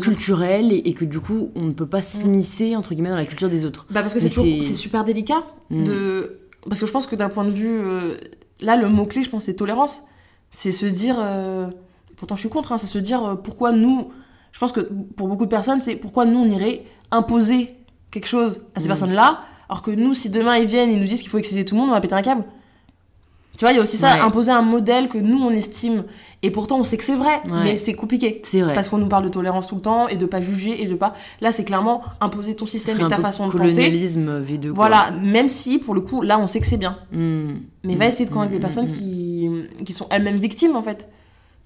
[0.00, 3.24] culturel et, et que du coup, on ne peut pas s'immiscer, entre guillemets, dans la
[3.26, 3.86] culture des autres.
[3.90, 4.28] Bah parce que c'est
[4.74, 5.84] super délicat Mm.
[5.84, 6.38] de
[6.68, 8.16] parce que je pense que d'un point de vue euh,
[8.60, 10.02] là le mot clé je pense c'est tolérance
[10.50, 11.68] c'est se dire euh,
[12.16, 14.08] pourtant je suis contre hein, c'est se dire euh, pourquoi nous
[14.52, 17.74] je pense que pour beaucoup de personnes c'est pourquoi nous on irait imposer
[18.10, 18.90] quelque chose à ces Mm.
[19.70, 21.74] Personnes alors que nous si demain ils viennent et nous disent qu'il faut exciser tout
[21.74, 22.44] le monde on va péter un câble
[23.56, 24.20] tu vois il y a aussi ça Ouais.
[24.20, 26.04] imposer un modèle que nous on estime
[26.42, 27.62] et pourtant on sait que c'est vrai Ouais.
[27.64, 28.72] mais c'est compliqué C'est vrai.
[28.74, 30.94] parce qu'on nous parle de tolérance tout le temps et de pas juger et de
[30.94, 34.62] pas là c'est clairement imposer ton système et ta façon de penser colonialisme V2.
[34.68, 34.72] quoi.
[34.74, 36.96] voilà, même si pour le coup, là, on sait que c'est bien.
[37.12, 37.52] Mm.
[37.84, 39.50] Mais va essayer de convaincre Mm, des personnes mm, qui,
[39.84, 41.08] qui sont elles-mêmes victimes, en fait.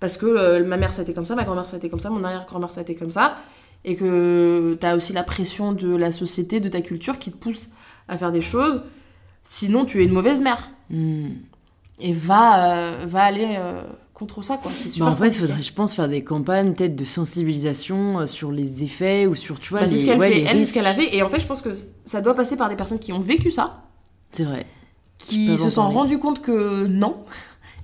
[0.00, 1.88] Parce que euh, ma mère, ça a été comme ça, ma grand-mère, ça a été
[1.88, 3.36] comme ça, mon arrière-grand-mère, ça a été comme ça.
[3.84, 7.68] Et que t'as aussi la pression de la société, de ta culture qui te pousse
[8.08, 8.82] à faire des choses.
[9.42, 10.70] Sinon, tu es une mauvaise mère.
[10.90, 11.28] mm.
[12.00, 13.82] Et va, euh, va aller euh,
[14.14, 14.70] contre ça, quoi.
[14.74, 18.18] C'est Bah, super en fait, il faudrait, je pense, faire des campagnes peut-être de sensibilisation
[18.20, 20.34] euh, sur les effets ou sur, tu vois, Bah, les, ce qu'elle ouais, fait.
[20.34, 20.74] les Elle, c'est ce risques.
[20.74, 21.14] qu'elle a fait.
[21.16, 21.70] Et en fait, je pense que
[22.04, 23.84] ça doit passer par des personnes qui ont vécu ça,
[24.32, 24.66] C'est vrai.
[25.18, 27.22] qui se sont rendues compte que non,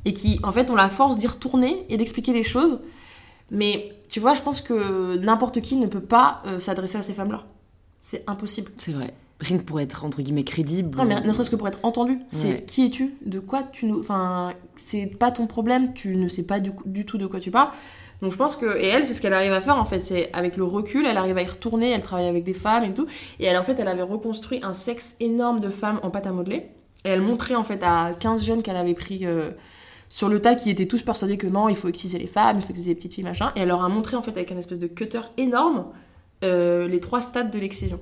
[0.05, 2.81] et qui, en fait, ont la force d'y retourner et d'expliquer les choses.
[3.53, 7.13] Mais tu vois, je pense que n'importe qui ne peut pas euh, s'adresser à ces
[7.15, 7.45] femmes-là.
[8.01, 8.73] C'est impossible.
[8.77, 9.15] C'est vrai.
[9.41, 10.97] Rien que pour être, entre guillemets, crédible.
[10.99, 12.19] Non, mais ne serait-ce que pour être entendu.
[12.31, 12.65] C'est Ouais.
[12.65, 13.99] qui es-tu De quoi tu nous.
[14.01, 17.71] Enfin, c'est pas ton problème, tu ne sais pas du tout de quoi tu parles.
[18.21, 18.79] Donc je pense que.
[18.79, 20.01] Et elle, c'est ce qu'elle arrive à faire en fait.
[20.03, 22.93] C'est avec le recul, elle arrive à y retourner, elle travaille avec des femmes et
[22.93, 23.07] tout.
[23.39, 26.33] Et elle, en fait, elle avait reconstruit un sexe énorme de femmes en pâte à
[26.33, 26.67] modeler.
[27.07, 29.53] Et elle montrait en fait à 15 jeunes qu'elle avait pris euh,
[30.11, 32.63] sur le tas qui étaient tous persuadés que non, il faut exciser les femmes, il
[32.63, 33.53] faut exciser les petites filles, machin.
[33.57, 35.87] Et elle leur a montré en fait avec un espèce de cutter énorme
[36.45, 38.01] euh, les trois stades de l'excision.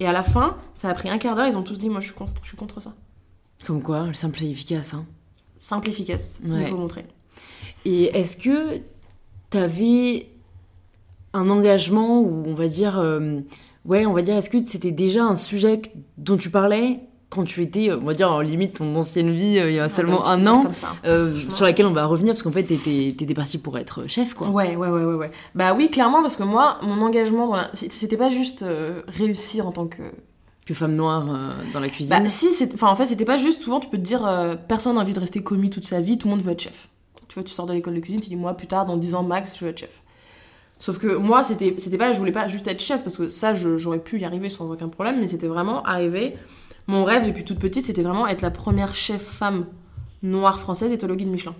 [0.00, 2.00] Et à la fin, ça a pris un quart d'heure, ils ont tous dit Moi
[2.00, 2.94] je suis contre, je suis contre ça.
[3.66, 4.94] Comme quoi, le simple et efficace.
[4.94, 5.04] Hein.
[5.58, 6.64] Simple, efficace, il Ouais.
[6.66, 7.04] faut montrer.
[7.84, 8.80] Et est-ce que
[9.50, 10.28] t'avais
[11.34, 13.40] un engagement ou on va dire, euh,
[13.84, 15.82] ouais, on va dire, est-ce que c'était déjà un sujet
[16.16, 17.00] dont tu parlais
[17.30, 19.78] quand tu étais, euh, on va dire, en limite ton ancienne vie euh, il y
[19.78, 20.88] a seulement Ah bah, tu peux un an, ça.
[21.04, 24.34] euh, sur laquelle on va revenir parce qu'en fait t'étais t'étais partie pour être chef
[24.34, 24.48] quoi.
[24.50, 25.30] Ouais, ouais, ouais, ouais, ouais.
[25.54, 27.70] Bah oui, clairement, parce que moi, mon engagement, la...
[27.72, 30.02] c'était pas juste euh, réussir en tant que.
[30.66, 32.16] Que femme noire euh, dans la cuisine.
[32.22, 33.62] Bah si, enfin en fait, c'était pas juste.
[33.62, 34.28] Souvent, tu peux te dire,
[34.68, 36.88] personne n'a envie de rester commis toute sa vie, tout le monde veut être chef.
[37.28, 39.14] Tu vois, tu sors de l'école de cuisine, tu dis, moi, plus tard, dans 10
[39.14, 40.02] ans max, je veux être chef.
[40.80, 43.54] Sauf que moi, c'était c'était pas, je voulais pas juste être chef, parce que ça,
[43.54, 46.36] j'aurais pu y arriver sans aucun problème, mais c'était vraiment arriver.
[46.90, 49.66] Mon rêve, depuis toute petite, c'était vraiment être la première chef femme
[50.22, 51.54] noire française au guide Michelin.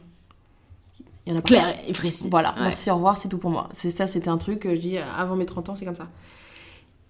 [1.26, 1.42] Il y en a.
[1.42, 2.28] Claire et précis.
[2.30, 2.62] Voilà, Ouais.
[2.62, 3.68] merci, au revoir, c'est tout pour moi.
[3.72, 5.94] C'est ça, c'était un truc que je dis euh, avant mes 30 ans, c'est comme
[5.94, 6.08] ça.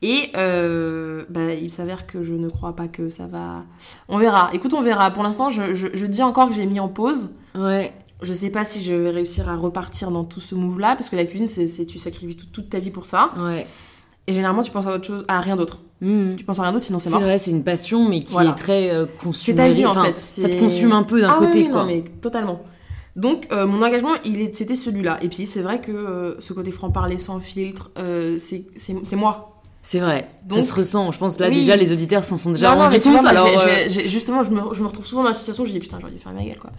[0.03, 3.62] Et euh, bah, il s'avère que je ne crois pas que ça va.
[4.09, 4.50] On verra.
[4.55, 5.11] Écoute, on verra.
[5.11, 7.29] Pour l'instant, je, je- je dis encore que j'ai mis en pause.
[7.55, 7.93] Ouais.
[8.23, 11.17] Je sais pas si je vais réussir à repartir dans tout ce move-là, parce que
[11.17, 13.33] la cuisine, c'est tu sacrifies toute, toute ta vie pour ça.
[13.39, 13.67] Ouais.
[14.26, 15.80] Et généralement, tu penses à autre chose, à rien d'autre.
[16.00, 16.36] Mhm.
[16.36, 17.21] Tu penses à rien d'autre, sinon c'est C'est mort.
[17.23, 18.50] vrai, c'est une passion, mais qui Voilà.
[18.50, 19.56] est très euh, C'est consumée.
[19.56, 20.17] ta vie en fait.
[20.17, 21.80] Ça te C'est- consume un peu d'un ah côté, oui, quoi.
[21.82, 22.63] Non, mais totalement.
[23.17, 24.13] Donc, euh, mon engagement,
[24.54, 25.19] c'était celui-là.
[25.23, 29.17] Et puis, c'est vrai que euh, ce côté franc-parler sans filtre, euh, c'est c'est- c'est
[29.17, 29.59] moi.
[29.82, 31.10] C'est vrai, Donc- ça se ressent.
[31.10, 31.56] Je pense là Oui.
[31.56, 33.26] déjà les auditeurs s'en sont déjà non, rendus compte.
[33.26, 35.78] alors, euh, justement, je me, je me retrouve souvent dans la situation où je dis
[35.80, 36.71] putain, j'aurais dû faire ma gueule, quoi.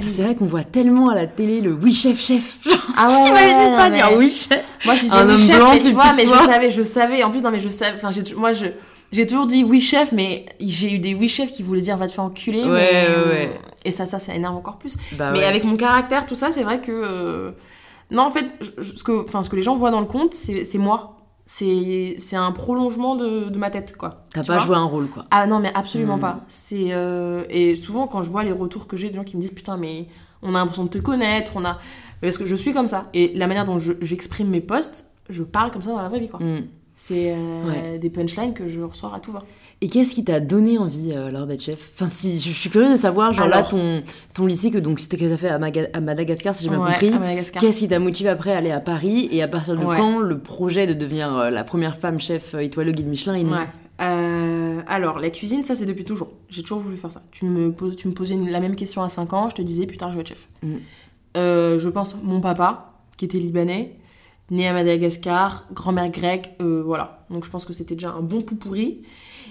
[0.00, 2.58] C'est vrai qu'on voit tellement à la télé le oui chef chef.
[2.98, 4.64] Ah ouais, m'imagines ouais, pas ouais, dire mais- oui chef.
[4.86, 6.82] Moi, je disais Un oui, homme chef, blanc, mais tu vois, mais je savais, je
[6.82, 7.22] savais.
[7.24, 7.96] En plus, non, mais je savais.
[8.02, 8.66] Enfin, moi, je.
[9.12, 12.06] J'ai toujours dit oui chef, mais j'ai eu des oui chefs qui voulaient dire va
[12.08, 12.62] te faire enculer.
[12.64, 13.60] Ouais, mais- ouais, ouais.
[13.84, 14.96] Et ça, ça, ça énerve encore plus.
[15.12, 15.44] Bah mais ouais.
[15.44, 16.90] avec mon caractère, tout ça, c'est vrai que.
[16.92, 17.50] euh,
[18.10, 20.06] Non, en fait, je- je- ce, que, enfin, ce que les gens voient dans le
[20.30, 21.15] c'est c'est moi.
[21.48, 24.24] C'est c'est un prolongement de, de ma tête, quoi.
[24.34, 25.26] T'as pas joué un rôle quoi.
[25.30, 26.20] Ah non, mais absolument Hmm.
[26.20, 26.40] pas.
[26.48, 29.40] C'est euh, et souvent quand je vois les retours que j'ai des gens qui me
[29.42, 30.08] disent putain mais
[30.42, 31.78] on a l'impression de te connaître, on a
[32.20, 35.44] parce que je suis comme ça et la manière dont je- j'exprime mes posts, je
[35.44, 36.40] parle comme ça dans la vraie vie quoi.
[36.40, 36.66] Mm.
[36.98, 37.36] C'est euh,
[37.68, 37.98] Ouais.
[37.98, 39.42] des punchlines que je ressors à tout va.
[39.82, 41.90] Et qu'est-ce qui t'a donné envie euh, alors d'être chef?
[41.94, 45.18] Enfin, si je suis curieuse de savoir, genre là ton ton lycée que donc c'était
[45.18, 47.12] que t'as fait à, Maga- à Madagascar si j'ai bien Ouais, compris.
[47.60, 49.28] Qu'est-ce qui t'a motivé après à aller à Paris?
[49.30, 49.98] Et à partir de Ouais.
[49.98, 53.34] quand le projet de devenir euh, la première femme chef euh, étoilée au guide Michelin
[53.34, 53.50] est né?
[54.00, 56.30] Euh, alors, la cuisine, ça c'est depuis toujours.
[56.48, 57.22] J'ai toujours voulu faire ça.
[57.30, 59.62] Tu me, poses, tu me posais une- la même question à 5 ans, je te
[59.62, 60.48] disais putain, je veux être chef.
[60.62, 60.76] Mm.
[61.36, 63.92] Euh, je pense mon papa, qui était libanais,
[64.50, 67.24] né à Madagascar, grand-mère grecque, euh, voilà.
[67.30, 69.02] Donc je pense que c'était déjà un bon pou pourri.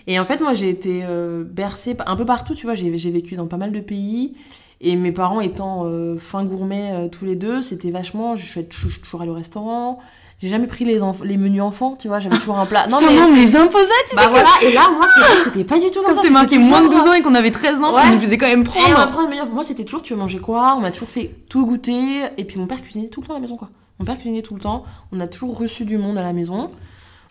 [0.07, 2.75] Et en fait, moi j'ai été euh, bercée un peu partout, tu vois.
[2.75, 4.35] J'ai vécu dans pas mal de pays.
[4.81, 8.35] Et mes parents étant euh, fins gourmets euh, tous les deux, c'était vachement.
[8.35, 9.99] Je suis allée- je suis toujours allée au restaurant.
[10.41, 10.99] J'ai jamais pris les,
[11.37, 12.19] menus enfants, tu vois.
[12.19, 12.87] J'avais toujours un plat.
[12.87, 14.29] Non, mais on les imposait, tu bah sais.
[14.29, 15.05] voilà, et là, moi,
[15.45, 16.21] c'était- pas du tout comme Quand ça.
[16.21, 18.01] c'était marqué moins de 12 euh, ans et qu'on avait 13 ans, Ouais.
[18.05, 19.29] on nous faisait quand même Et on prendre.
[19.29, 19.47] meilleur.
[19.49, 20.75] Moi, c'était toujours, tu veux manger quoi?
[20.77, 22.23] On m'a toujours fait tout goûter.
[22.37, 23.69] Et puis, mon père cuisinait tout le temps à la maison, quoi.
[23.99, 24.83] Mon père cuisinait tout le temps.
[25.11, 26.71] On a toujours reçu du monde à la maison.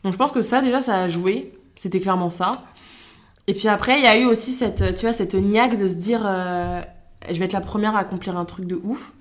[0.03, 1.53] Donc, je pense que ça, déjà, ça a joué.
[1.77, 2.65] C'était clairement ça.
[3.47, 5.97] Et puis après, il y a eu aussi cette, tu vois, cette niaque de se
[5.97, 6.81] dire, euh,
[7.29, 9.13] je vais être la première à accomplir un truc de ouf.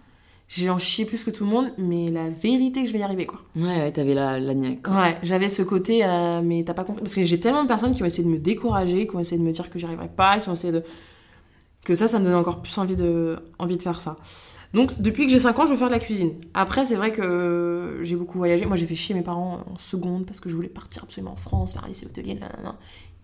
[0.47, 3.03] J'ai en chier plus que tout le monde, mais la vérité que je vais y
[3.03, 3.39] arriver, quoi.
[3.55, 4.83] Ouais, ouais, t'avais la, la niaque.
[4.83, 4.93] quoi.
[5.01, 7.01] Ouais, j'avais ce côté, euh, mais t'as pas compris.
[7.01, 9.39] Parce que j'ai tellement de personnes qui ont essayé de me décourager, qui ont essayé
[9.41, 10.83] de me dire que j'y arriverais pas, qui ont essayé de.
[11.83, 14.17] que ça, ça me donne encore plus envie de, envie de faire ça.
[14.73, 16.33] Donc, depuis que j'ai 5 ans, je veux faire de la cuisine.
[16.53, 18.65] Après, c'est vrai que euh, j'ai beaucoup voyagé.
[18.65, 21.37] Moi, j'ai fait chier mes parents en seconde parce que je voulais partir absolument en
[21.37, 22.39] France, faire un lycée hôtelier.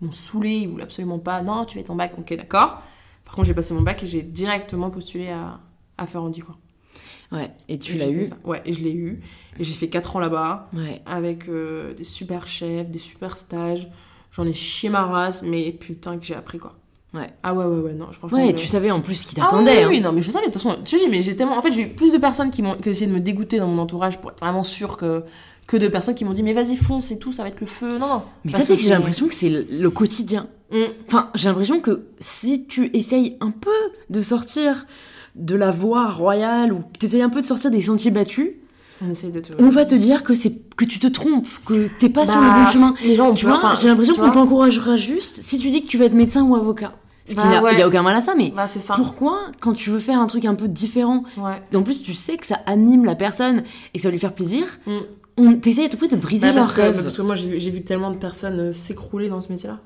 [0.00, 1.42] Ils m'ont saoulé, ils voulaient absolument pas.
[1.42, 2.82] Non, tu fais ton bac, ok, d'accord.
[3.24, 5.60] Par contre, j'ai passé mon bac et j'ai directement postulé à,
[5.98, 6.56] à Ferrandi, quoi.
[7.32, 8.26] Ouais, et tu Et l'as eu.
[8.44, 9.20] Ouais, et je l'ai eu.
[9.58, 11.00] Et j'ai fait 4 ans là-bas Ouais.
[11.06, 13.88] avec euh, des super chefs, des super stages.
[14.32, 16.76] J'en ai chié ma race, mais putain que j'ai appris quoi.
[17.12, 17.26] Ouais.
[17.42, 18.38] Ah ouais, ouais, ouais, non, franchement.
[18.38, 19.78] Ouais, je- tu savais en plus ce qui Ah oui, t'attendait.
[19.78, 19.88] oui, hein.
[19.90, 21.56] oui, non, mais je savais, de toute façon, te dis, mais j'ai tellement.
[21.58, 23.82] En fait, j'ai eu plus de personnes qui m'ont essayé de me dégoûter dans mon
[23.82, 25.24] entourage pour être vraiment sûr que,
[25.66, 27.66] que de personnes qui m'ont dit, mais vas-y, fonce et tout, ça va être le
[27.66, 27.98] feu.
[27.98, 28.22] Non, non.
[28.44, 30.46] Mais ça, c'est que j'ai l'impression que c'est le, quotidien.
[30.72, 30.76] Mm.
[31.08, 33.70] Enfin, j'ai l'impression que si tu essayes un peu
[34.08, 34.86] de sortir
[35.34, 38.52] de la voie royale ou que tu essayes un peu de sortir des sentiers battus,
[39.02, 39.52] On essaye de te.
[39.58, 42.46] on va te dire que c'est que tu te trompes, que t'es pas sur le
[42.48, 42.94] Bah, bon chemin.
[43.04, 45.86] Les gens ont Tu vois, enfin, j'ai l'impression qu'on t'encouragera juste si tu dis que
[45.88, 46.92] tu vas être médecin ou avocat.
[47.26, 47.72] Ce qui Bah n'a ouais.
[47.74, 48.94] il y a aucun mal à ça, mais Bah, ça.
[48.96, 51.62] pourquoi quand tu veux faire un truc un peu différent, Ouais.
[51.74, 53.62] en plus tu sais que ça anime la personne
[53.94, 54.98] et que ça va lui faire plaisir, Mm.
[55.38, 57.02] on t'essaye à tout prix de briser Bah, leurs parce, que, rêves.
[57.02, 59.78] parce que moi, j'ai vu, j'ai vu tellement de personnes euh, s'écrouler dans ce métier-là.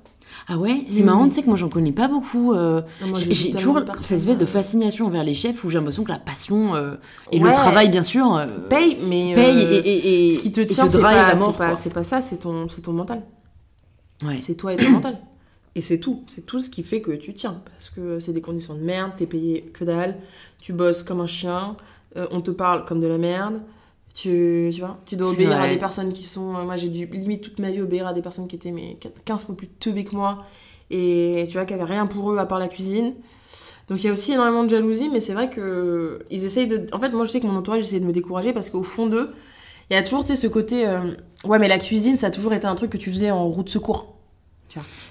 [0.48, 1.06] Ah ouais, c'est Mm.
[1.06, 2.52] marrant, tu sais que moi j'en connais pas beaucoup.
[2.52, 2.82] euh,
[3.30, 6.18] J'ai toujours cette espèce de euh, fascination envers les chefs où j'ai l'impression que la
[6.18, 6.94] passion euh,
[7.32, 7.48] et Ouais.
[7.48, 9.34] le travail, bien sûr, euh, Paye, mais.
[9.34, 12.66] paye et, et- et- Ce qui te tient, c'est pas, pas, pas ça, c'est ton,
[12.66, 13.22] ton mental.
[14.24, 14.38] Ouais.
[14.38, 15.18] C'est toi et ton mental.
[15.74, 16.22] Et c'est tout.
[16.28, 17.60] C'est tout ce qui fait que tu tiens.
[17.64, 20.16] Parce que c'est des conditions de merde, t'es payé que dalle,
[20.60, 21.76] tu bosses comme un chien,
[22.30, 23.60] on te parle comme de la merde.
[24.14, 26.54] Tu, tu vois, tu dois obéir à des personnes qui sont.
[26.56, 28.96] euh, moi, j'ai dû limite toute ma vie obéir à des personnes qui étaient mais,
[29.24, 30.44] 15 fois plus teubées que moi.
[30.90, 33.14] Et tu vois, qui avaient rien pour eux à part la cuisine.
[33.88, 36.86] Donc il y a aussi énormément de jalousie, mais c'est vrai que ils essayent de.
[36.92, 39.06] En fait, moi je sais que mon entourage essaie de me décourager parce qu'au fond
[39.08, 39.32] d'eux,
[39.90, 40.86] il y a toujours tu sais, ce côté.
[40.88, 43.48] euh, Ouais, mais la cuisine, ça a toujours été un truc que tu faisais en
[43.48, 44.13] route de secours.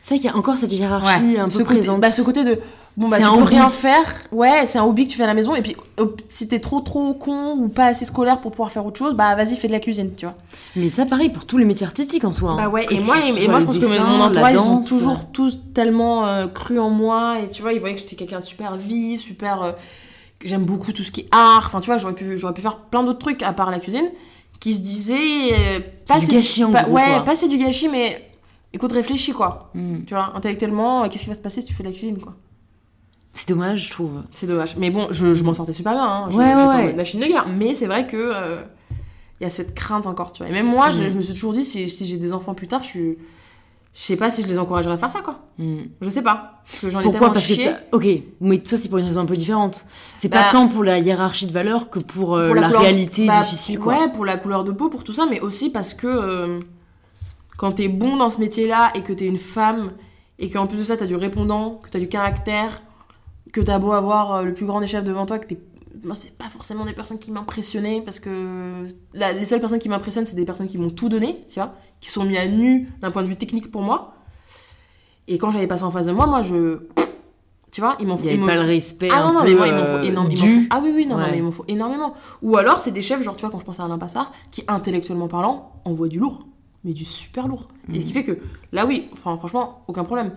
[0.01, 2.01] C'est vrai qu'il y a encore cette hiérarchie un ce peu côté, présente.
[2.01, 2.59] bah, ce côté de
[2.95, 3.55] bon bah C'est tu un peux hobby.
[3.55, 5.75] rien faire ouais c'est un hobby que tu fais à la maison et puis
[6.29, 9.33] si t'es trop trop con ou pas assez scolaire pour pouvoir faire autre chose bah
[9.33, 10.35] vas-y fais de la cuisine tu vois
[10.75, 12.51] Mais ça, pareil pour tous les métiers artistiques en soi.
[12.51, 12.55] hein.
[12.57, 15.57] bah ouais et moi et, moi je pense que mon entourage ils ont toujours tous
[15.73, 18.75] tellement euh, cru en moi et tu vois ils voyaient que j'étais quelqu'un de super
[18.77, 19.71] vif super euh,
[20.39, 22.61] que j'aime beaucoup tout ce qui est art enfin tu vois j'aurais pu j'aurais pu
[22.61, 24.05] faire plein d'autres trucs à part la cuisine
[24.59, 26.93] qui se disaient euh, pas C'est du gâchis en pas- gros.
[26.93, 27.23] ouais quoi.
[27.23, 28.29] pas c'est du gâchis mais
[28.73, 30.03] écoute réfléchis quoi Mm.
[30.05, 32.19] tu vois intellectuellement euh, qu'est-ce qui va se passer si tu fais de la cuisine
[32.19, 32.33] quoi?
[33.35, 34.21] C'est dommage, je trouve.
[34.31, 34.75] C'est dommage.
[34.77, 36.03] Mais bon, je, je m'en sortais super bien.
[36.05, 36.27] Hein.
[36.29, 37.47] Je- Ouais, ouais, machine de guerre.
[37.47, 38.61] Mais c'est vrai que euh,
[39.39, 40.49] il y a cette crainte encore, tu vois.
[40.49, 41.09] Et même moi, je, Mm.
[41.09, 43.17] je me suis toujours dit, si, si j'ai des enfants plus tard, je suis...
[43.95, 45.39] Je sais pas si je les encouragerais à faire ça, quoi.
[45.57, 45.77] Mm.
[46.01, 46.61] Je sais pas.
[46.67, 47.19] Parce que j'en ai Pourquoi?
[47.21, 48.07] tellement Parce que t'as- ok,
[48.41, 49.83] mais toi c'est pour une raison un peu différente.
[50.15, 52.81] C'est Bah, pas tant pour la hiérarchie de valeurs que pour, euh, Pour la, couleur-
[52.81, 53.97] réalité bah, difficile quoi.
[53.99, 56.59] Ouais, pour la couleur de peau, pour tout ça, mais aussi parce que euh,
[57.57, 59.91] quand t'es bon dans ce métier-là et que t'es une femme
[60.39, 62.81] et qu'en plus de ça t'as du répondant, que t'as du caractère,
[63.51, 65.59] que t'as beau avoir euh, le plus grand des chefs devant toi, que t'es.
[66.03, 69.89] Moi, c'est pas forcément des personnes qui m'impressionnaient parce que la- les seules personnes qui
[69.89, 72.87] m'impressionnent, c'est des personnes qui m'ont tout donné, tu vois, qui sont mis à nu
[72.99, 74.15] d'un point de vue technique pour moi.
[75.27, 76.79] Et quand j'avais passé en face de moi, moi je.
[77.71, 79.55] Tu vois, ils m'ont Il y avait ils pas le respect ah non, non, mais
[79.55, 80.37] moi, il m'en faut euh, m'en dû.
[80.37, 82.13] faut- Ah oui, oui, non, non, mais il m'en faut énormément.
[82.43, 84.63] Ou alors, c'est des chefs, genre, tu vois, quand je pense à Alain Passard, qui,
[84.67, 86.39] intellectuellement parlant, envoie du lourd.
[86.83, 87.69] Mais du super lourd.
[87.93, 88.13] Et ce qui Mhm.
[88.13, 88.37] fait que,
[88.71, 90.33] là, oui, enfin, franchement, aucun problème.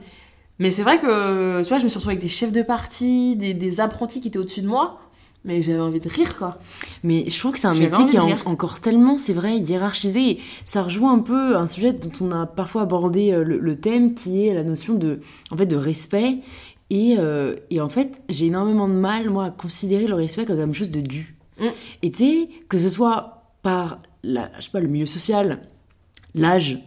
[0.58, 3.36] Mais c'est vrai que, tu vois, je me suis retrouvée avec des chefs de parti,
[3.36, 5.00] des, des apprentis qui étaient au-dessus de moi.
[5.44, 6.58] Mais j'avais envie de rire, quoi.
[7.04, 10.30] Mais je trouve que c'est un métier qui est en- encore tellement, c'est vrai, hiérarchisé.
[10.30, 13.76] Et ça rejoint un peu un sujet dont on a parfois abordé euh, le, le
[13.78, 15.20] thème, qui est la notion de,
[15.52, 16.38] en fait, de respect.
[16.90, 20.56] Et, euh, et en fait, j'ai énormément de mal, moi, à considérer le respect comme
[20.56, 21.36] quelque chose de dû.
[21.60, 21.64] Mm.
[22.02, 25.60] Et tu sais, que ce soit par la, je sais pas, le milieu social,
[26.36, 26.78] l'âge,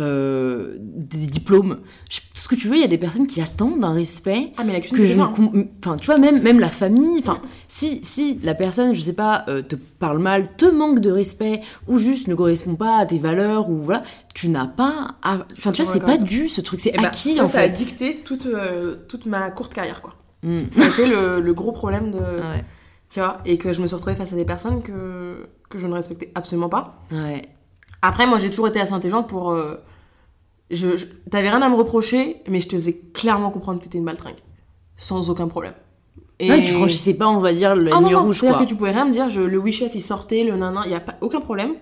[0.00, 1.78] euh, des diplômes,
[2.10, 4.50] je- tout ce que tu veux, il y a des personnes qui attendent un respect
[4.56, 5.30] Ah, mais la que je ça.
[5.78, 7.38] enfin tu vois même même la famille enfin
[7.68, 11.60] si si la personne je sais pas euh, te parle mal te manque de respect
[11.86, 14.02] ou juste ne correspond pas à tes valeurs ou voilà
[14.34, 17.04] tu n'as pas à- enfin tu vois c'est pas dû ce truc c'est Eh ben,
[17.04, 20.14] acquis ça, en ça fait a dicté toute, euh, toute ma courte carrière, quoi.
[20.42, 20.58] Mm.
[20.72, 22.18] Ça a été le, le gros problème de.
[22.18, 22.64] ouais
[23.10, 25.86] Tu vois, et que je me suis retrouvée face à des personnes que, que je
[25.86, 27.00] ne respectais absolument pas.
[27.12, 27.48] ouais
[28.06, 29.50] Après, moi, j'ai toujours été assez intelligente pour.
[29.50, 29.76] euh,
[30.70, 33.98] je, je- T'avais rien à me reprocher, mais je te faisais clairement comprendre que t'étais
[33.98, 34.36] une baltringue.
[34.96, 35.74] Sans aucun problème.
[36.38, 36.50] Et...
[36.50, 38.74] Ouais, tu franchissais pas on va dire la Ah non, non, rouge c'est-à-dire que tu
[38.76, 41.00] pouvais rien me dire, je, le oui chef il sortait, le nanan, il y a
[41.00, 41.74] pas, aucun problème.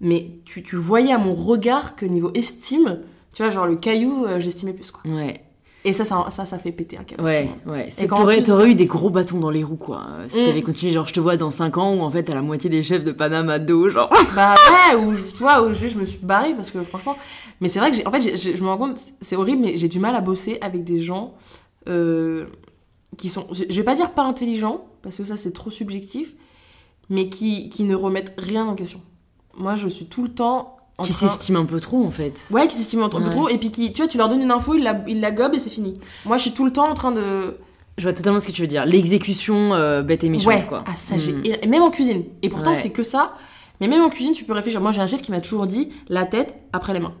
[0.00, 3.00] Mais tu, tu voyais à mon regard que niveau estime,
[3.32, 5.00] tu vois, genre le caillou, euh, j'estimais plus quoi.
[5.10, 5.42] ouais
[5.88, 7.22] Et ça, ça, ça, ça fait péter un câble.
[7.22, 10.46] ouais ouais en t'aurais plus eu des gros bâtons dans les roues quoi si Mm.
[10.46, 12.68] t'avais continué genre je te vois dans 5 ans où en fait t'as la moitié
[12.68, 16.04] des chefs de Panama dos genre Bah ouais, ou tu vois, ou juste je me
[16.04, 17.16] suis barrée parce que franchement.
[17.60, 19.98] Mais c'est vrai que en fait, je me rends compte, c'est horrible, mais j'ai du
[19.98, 21.34] mal à bosser avec des gens
[21.88, 22.46] euh,
[23.16, 26.34] qui sont, je je vais pas dire pas intelligents, parce que ça c'est trop subjectif,
[27.08, 29.00] mais qui, qui ne remettent rien en question.
[29.56, 32.76] Moi je suis tout le temps qui s'estiment un peu trop en fait Ouais, qui
[32.76, 33.30] s'estiment un peu Ouais.
[33.30, 35.30] trop, et puis qui, tu vois, tu leur donnes une info, ils la, ils la
[35.30, 35.94] gobent et c'est fini.
[36.24, 37.56] Moi je suis tout le temps en train de.
[37.98, 40.84] je vois totalement ce que tu veux dire l'exécution euh, bête et méchante ouais, quoi
[40.86, 41.16] ah ça.
[41.16, 41.44] Mm.
[41.44, 42.24] et- et même en cuisine.
[42.42, 42.76] Et pourtant Ouais.
[42.76, 43.34] c'est que ça.
[43.80, 44.80] Mais même en cuisine, tu peux réfléchir.
[44.80, 47.12] Moi j'ai un chef qui m'a toujours dit la tête après les mains.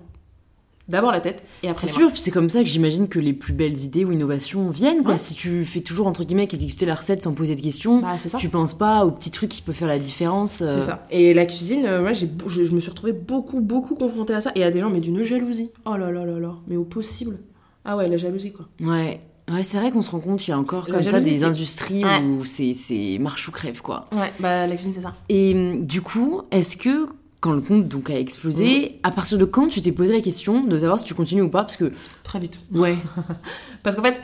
[0.88, 3.52] D'abord la tête et après C'est sûr, c'est comme ça que j'imagine que les plus
[3.52, 5.02] belles idées ou innovations viennent.
[5.02, 5.12] Quoi.
[5.14, 5.18] Ouais.
[5.18, 8.00] Si tu fais toujours entre guillemets exécuter la recette sans poser de questions.
[8.00, 10.62] Bah, tu penses pas aux petits trucs qui peuvent faire la différence.
[10.62, 11.04] euh, C'est ça.
[11.10, 14.52] Et la cuisine, euh, moi, je, je me suis retrouvée beaucoup, beaucoup confrontée à ça.
[14.54, 15.70] Et à des gens, mais d'une jalousie.
[15.86, 16.54] Oh là là là là.
[16.68, 17.38] Mais au possible.
[17.84, 18.66] Ah ouais, la jalousie, quoi.
[18.80, 19.20] Ouais.
[19.50, 22.04] Ouais, c'est vrai qu'on se rend compte qu'il y a encore comme ça des industries
[22.04, 22.20] Ouais.
[22.20, 24.04] où c'est, c'est marche ou crève, quoi.
[24.12, 25.14] Ouais, bah, la cuisine, c'est ça.
[25.28, 27.06] Et hum, du coup, est-ce que
[27.46, 30.64] quand le compte donc a explosé, à partir de quand tu t'es posé la question
[30.64, 31.62] de savoir si tu continues ou pas?
[31.62, 31.92] Parce que,
[32.24, 32.58] Très vite.
[32.74, 32.96] ouais,
[33.82, 34.20] Parce qu'en fait,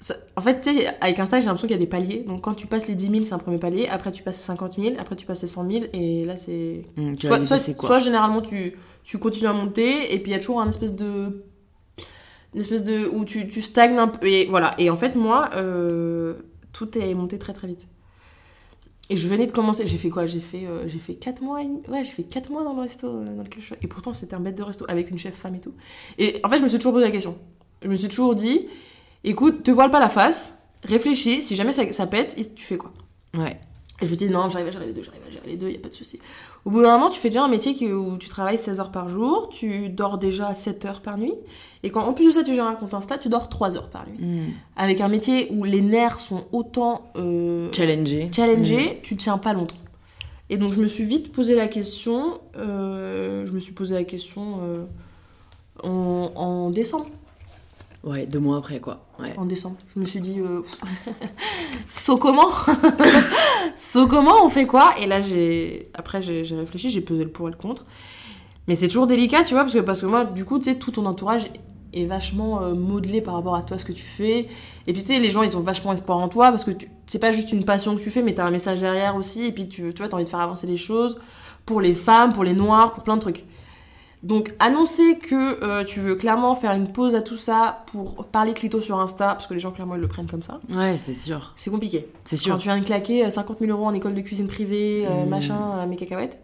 [0.00, 2.24] ça- en fait, tu sais, avec Insta, j'ai l'impression qu'il y a des paliers.
[2.26, 3.86] Donc, quand tu passes les 10 000, c'est un premier palier.
[3.88, 4.94] Après, tu passes les 50 000.
[4.98, 5.84] Après, tu passes les 100 000.
[5.92, 6.82] Et là, c'est.
[7.20, 7.88] Soit, soit, quoi.
[7.88, 10.14] soit, généralement, tu, tu continues à monter.
[10.14, 11.44] Et puis, il y a toujours un espèce de.
[12.54, 13.06] Une espèce de.
[13.12, 14.26] où tu, tu stagnes un peu.
[14.26, 14.74] Et voilà.
[14.78, 16.34] Et en fait, moi, euh,
[16.72, 17.86] tout est monté très, très vite.
[19.10, 19.86] Et je venais de commencer.
[19.86, 20.26] J'ai fait quoi?
[20.26, 21.60] J'ai fait, euh, fait 4 mois.
[21.88, 23.42] Ouais, j'ai fait 4 mois dans le resto euh.
[23.82, 25.74] Et pourtant, c'était un bête de resto avec une chef femme et tout.
[26.18, 27.36] Et en fait, je me suis toujours posé la question.
[27.82, 28.66] Je me suis toujours dit
[29.24, 32.92] écoute, te voile pas la face, réfléchis, si jamais ça, pète, tu fais quoi?
[33.36, 33.58] Ouais.
[34.02, 35.70] Et je me dis non, j'arrive à gérer les deux, j'arrive à gérer les deux,
[35.70, 36.18] y a pas de souci.
[36.64, 39.08] Au bout d'un moment, tu fais déjà un métier où tu travailles 16 heures par
[39.08, 41.34] jour, tu dors déjà 7 heures par nuit,
[41.84, 43.90] et quand en plus de ça, tu gères un compte Insta, tu dors 3 heures
[43.90, 44.18] par nuit.
[44.20, 44.46] Hum.
[44.76, 48.30] Avec un métier où les nerfs sont autant euh, Challenger.
[48.34, 49.76] challengés, tu tiens pas longtemps.
[50.50, 54.04] Et donc je me suis vite posé la question, euh, je me suis posé la
[54.04, 54.84] question euh,
[55.82, 57.06] en, en décembre.
[58.04, 59.06] Ouais, deux mois après, quoi.
[59.38, 59.76] En décembre.
[59.94, 60.60] Je me suis dit, euh...
[61.88, 62.50] so comment
[63.76, 64.94] So comment on fait quoi?
[65.00, 67.86] Et là, j'ai après, j'ai réfléchi, j'ai pesé le pour et le contre.
[68.68, 70.78] Mais c'est toujours délicat, tu vois, parce que, parce que moi, du coup, tu sais,
[70.78, 71.50] tout ton entourage
[71.94, 74.48] est vachement euh, modelé par rapport à toi, ce que tu fais.
[74.86, 76.72] Et puis, tu sais, les gens, ils ont vachement espoir en toi, parce que
[77.06, 79.46] c'est pas juste une passion que tu fais, mais t'as un message derrière aussi.
[79.46, 81.16] Et puis, tu, tu vois, t'as envie de faire avancer les choses
[81.64, 83.44] pour les femmes, pour les noirs, pour plein de trucs.
[84.24, 88.54] Donc, annoncer que euh, tu veux clairement faire une pause à tout ça pour parler
[88.54, 91.12] clito sur Insta, parce que les gens, clairement, ils le prennent comme ça, Ouais, c'est
[91.14, 91.52] sûr.
[91.56, 92.08] c'est compliqué.
[92.24, 92.56] C'est Quand sûr.
[92.58, 95.28] tu viens de claquer euh, 50 000 euros en école de cuisine privée, euh, Mm.
[95.28, 96.38] machin, euh, mes cacahuètes,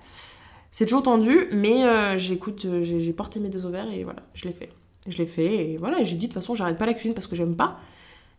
[0.70, 4.44] c'est toujours tendu, mais euh, j'écoute, euh, j'ai porté mes deux ovaires et voilà, je
[4.46, 4.68] l'ai fait.
[5.08, 7.14] Je l'ai fait et voilà, et j'ai dit de toute façon, j'arrête pas la cuisine
[7.14, 7.78] parce que j'aime pas.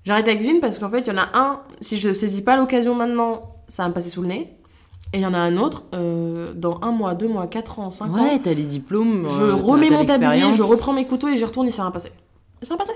[0.05, 2.57] J'arrête la cuisine parce qu'en fait, il y en a un, si je saisis pas
[2.57, 4.55] l'occasion maintenant, ça va me passer sous le nez.
[5.13, 7.91] Et il y en a un autre, euh, dans un mois, deux mois, quatre ans,
[7.91, 9.27] cinq ans, Ouais, t'as les diplômes.
[9.27, 11.91] je euh, remets mon tablier, je reprends mes couteaux et j'y retourne et ça va
[11.91, 12.11] passer.
[12.61, 12.93] Et ça va passer.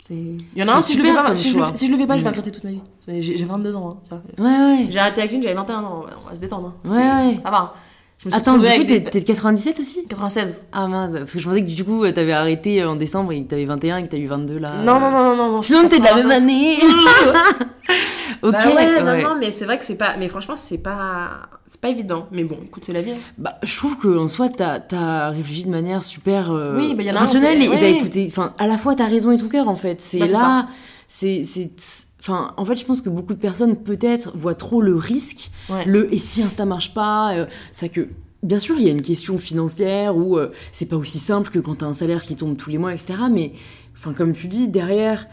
[0.00, 1.64] C'est- Il y en a C'est un, si je, le fais pas, si, je le,
[1.74, 2.32] si je le fais pas, je vais Mm.
[2.32, 2.80] regretter toute ma vie.
[3.08, 3.90] J'ai j'ai 22 ans.
[3.90, 4.48] hein, tu vois.
[4.50, 4.86] Ouais, ouais.
[4.90, 6.02] J'ai arrêté la cuisine, j'avais 21 ans.
[6.24, 6.72] On va se détendre.
[6.84, 6.88] hein.
[6.88, 7.40] Ouais, C'est- ouais.
[7.42, 7.74] Ça va.
[8.18, 10.04] Je me suis Attends, du coup, t'es des- de 97 aussi?
[10.08, 10.62] 96.
[10.72, 13.42] Ah merde, parce que je pensais que du coup, euh, t'avais arrêté en décembre et
[13.44, 14.76] que t'avais 21 et que t'as eu 22 là.
[14.82, 15.52] Non, non, non, non, non.
[15.52, 16.30] non, Sinon, t'es de la même 85.
[16.32, 16.78] année.
[18.42, 19.02] ok, Bah ouais, ouais.
[19.22, 20.14] non, non, mais c'est vrai que c'est pas.
[20.18, 21.48] Mais franchement, c'est pas.
[21.70, 22.26] C'est pas évident.
[22.32, 23.12] Mais bon, écoute, c'est la vie.
[23.12, 23.16] hein.
[23.36, 27.10] Bah, je trouve qu'en soi, t'as as réfléchi de manière super euh, Oui, bah, y
[27.10, 27.96] en a un, rationnelle et t'as oui.
[27.98, 28.26] écouté.
[28.30, 30.00] Enfin, à la fois, t'as raison et ton cœur en fait.
[30.00, 30.68] C'est Bah, c'est là,
[31.06, 31.42] c'est.
[32.28, 35.84] Enfin, en fait, je pense que beaucoup de personnes, peut-être, voient trop le risque, Ouais.
[35.86, 38.08] le et si Insta marche pas, euh, ça que.
[38.42, 41.58] Bien sûr, il y a une question financière où euh, c'est pas aussi simple que
[41.58, 43.14] quand t'as un salaire qui tombe tous les mois, etc.
[43.30, 43.52] Mais,
[43.96, 45.26] enfin, comme tu dis, derrière,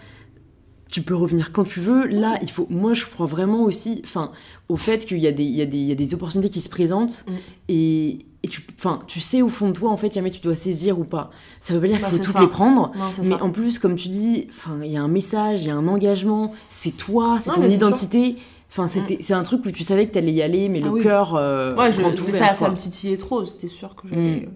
[0.91, 2.05] tu peux revenir quand tu veux.
[2.07, 2.67] Là, il faut.
[2.69, 4.31] Moi, je crois vraiment aussi, enfin,
[4.69, 7.25] au fait qu'il y a des, il y y a des opportunités qui se présentent
[7.27, 7.31] Mm.
[7.69, 10.55] et, et tu, enfin, tu sais au fond de toi, en fait, jamais tu dois
[10.55, 11.31] saisir ou pas.
[11.61, 12.41] Ça veut pas dire qu'il faut toutes ça.
[12.41, 12.91] les prendre.
[12.95, 13.43] Non, Mais ça.
[13.43, 15.87] en plus, comme tu dis, enfin, il y a un message, il y a un
[15.87, 18.35] engagement, c'est toi, c'est ton identité.
[18.69, 20.91] Enfin, c'était, c'est un truc où tu savais que t'allais y aller, mais Ah le
[20.91, 21.03] oui.
[21.03, 24.41] cœur euh, Ouais, je, mais ouvert, ça, ça me titillait trop, c'était sûr que j'allais.
[24.41, 24.43] Mm.
[24.45, 24.49] euh,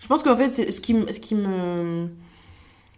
[0.00, 2.08] Je pense qu'en fait, ce qui, ce, qui me,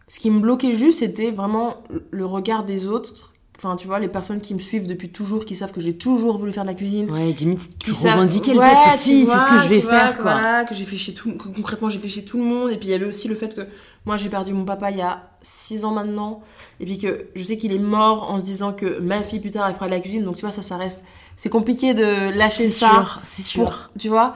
[0.09, 1.77] ce qui me bloquait juste, c'était vraiment
[2.11, 3.32] le regard des autres.
[3.59, 6.39] Enfin, tu vois, les personnes qui me suivent depuis toujours, qui savent que j'ai toujours
[6.39, 7.11] voulu faire de la cuisine.
[7.11, 9.79] Ouais, limite, qui savent- revendiquait le Ouais, fait que si, c'est ce que je vais
[9.81, 10.33] vois, faire, que quoi.
[10.33, 12.71] Voilà, que j'ai fait chez tout, que concrètement j'ai fait chez tout le monde.
[12.71, 13.61] Et puis il y avait aussi le fait que
[14.07, 16.41] moi j'ai perdu mon papa il y a 6 ans maintenant.
[16.81, 19.51] Et puis que je sais qu'il est mort en se disant que ma fille plus
[19.51, 20.25] tard elle fera de la cuisine.
[20.25, 21.03] Donc tu vois, ça, ça reste.
[21.37, 22.89] C'est compliqué de lâcher C'est ça.
[23.05, 23.65] sûr, c'est sûr.
[23.65, 24.35] Pour, tu vois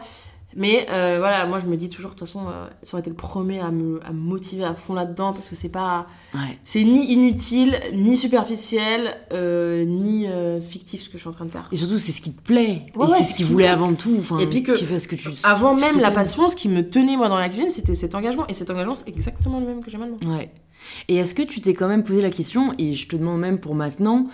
[0.56, 3.10] mais euh, voilà, moi je me dis toujours, de toute façon, euh, ça aurait été
[3.10, 6.06] le premier à me, à me motiver à fond là-dedans parce que c'est pas.
[6.34, 6.58] Ouais.
[6.64, 11.44] C'est ni inutile, ni superficiel, euh, ni euh, fictif ce que je suis en train
[11.44, 11.68] de faire.
[11.72, 12.86] Et surtout, c'est ce qui te plaît.
[12.94, 14.18] Ouais, et ouais, c'est ce qu'il qui voulait avant tout.
[14.40, 16.88] Et puis que ce que tu Avant ce que même la passion, ce qui me
[16.88, 18.46] tenait moi dans la cuisine, c'était cet engagement.
[18.48, 20.18] Et cet engagement, c'est exactement le même que j'ai maintenant.
[20.34, 20.50] Ouais.
[21.08, 23.60] Et est-ce que tu t'es quand même posé la question, et je te demande même
[23.60, 24.28] pour maintenant,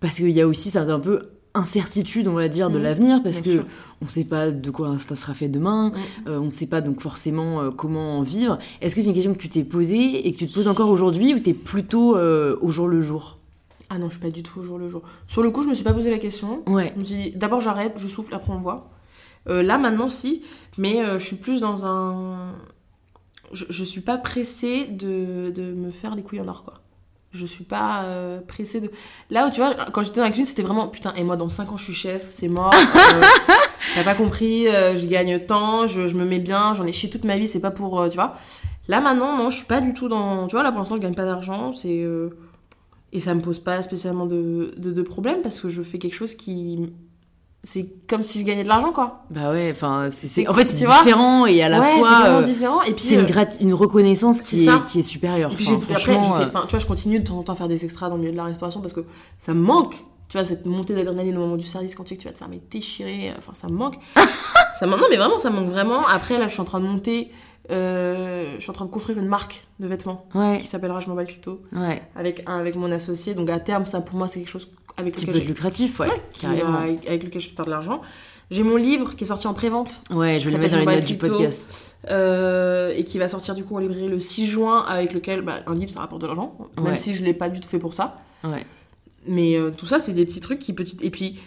[0.00, 2.82] parce qu'il y a aussi ça un peu incertitude, on va dire, de Mhm.
[2.82, 3.66] l'avenir, parce que sûr.
[4.00, 5.98] on sait pas de quoi ça sera fait demain, Mhm.
[6.28, 8.58] euh, on sait pas donc forcément euh, comment en vivre.
[8.80, 10.88] Est-ce que c'est une question que tu t'es posée et que tu te poses encore
[10.90, 13.36] aujourd'hui, ou t'es plutôt euh, au jour le jour?
[13.90, 15.02] Ah non, je suis pas du tout au jour le jour.
[15.28, 16.62] Sur le coup, je me suis pas posé la question.
[16.66, 16.92] Ouais.
[16.94, 18.88] Je me suis dit, d'abord j'arrête, je souffle, après on voit.
[19.46, 20.42] Là, maintenant, si.
[20.78, 22.54] Mais je suis plus dans un.
[23.52, 26.74] je, je suis pas pressée de, de me faire les couilles en or, quoi.
[27.32, 28.90] Je suis pas euh, pressée de.
[29.30, 31.48] Là où tu vois, quand j'étais dans la cuisine, c'était vraiment putain, et moi dans
[31.48, 32.74] 5 ans je suis chef, c'est mort.
[32.74, 33.20] euh,
[33.94, 37.08] T'as pas compris, euh, je gagne tant, je, je me mets bien, j'en ai chié
[37.10, 38.06] toute ma vie, c'est pas pour.
[38.10, 38.34] tu vois.
[38.88, 40.46] Là maintenant, non, je suis pas du tout dans.
[40.46, 42.04] Tu vois, là pour l'instant, je gagne pas d'argent, c'est.
[43.14, 46.14] Et ça me pose pas spécialement de, de, de problème parce que je fais quelque
[46.14, 46.90] chose qui.
[47.64, 49.24] C'est comme si je gagnais de l'argent, quoi.
[49.30, 52.38] Bah ouais, enfin, c'est, en fait, c'est différent et à la ouais, fois, c'est vraiment
[52.38, 52.82] euh, différent.
[52.82, 53.04] Et puis.
[53.04, 55.52] c'est une, euh, grat- une reconnaissance qui est, qui est supérieure.
[55.52, 57.52] Et puis après, franchement, je fais- euh, tu vois, je continue de temps en temps
[57.52, 59.04] à faire des extras dans le milieu de la restauration parce que
[59.38, 59.94] ça me manque.
[60.28, 62.32] Tu vois, cette montée d'adrénaline au moment du service quand tu sais que tu vas
[62.32, 63.96] te faire mais déchirer, euh, enfin ça me manque.
[64.80, 64.96] ça me...
[64.96, 66.04] Non mais vraiment, ça me manque vraiment.
[66.08, 67.30] Après là, je suis en train de monter,
[67.70, 71.08] euh, je suis en train de construire une marque de vêtements ouais, qui s'appellera Je
[71.08, 73.34] m'en bats le ouais, avec, un, avec mon associé.
[73.34, 76.00] Donc à terme, ça pour moi c'est quelque chose avec qui lequel, peut être lucratif,
[76.00, 76.74] ouais, qui, carrément.
[76.80, 78.00] euh, avec, lequel je peux faire de l'argent.
[78.50, 80.96] J'ai mon livre qui est sorti en pré-vente Ouais, je vais le mettre dans les
[80.96, 81.96] notes du podcast.
[82.10, 85.60] euh, et qui va sortir du coup en librairie le 6 juin avec lequel bah,
[85.66, 86.96] un livre ça rapporte de l'argent, même Ouais.
[86.98, 88.18] si je l'ai pas du tout fait pour ça.
[88.44, 88.66] Ouais.
[89.26, 91.38] Mais euh, tout ça, c'est des petits trucs qui petit Et puis,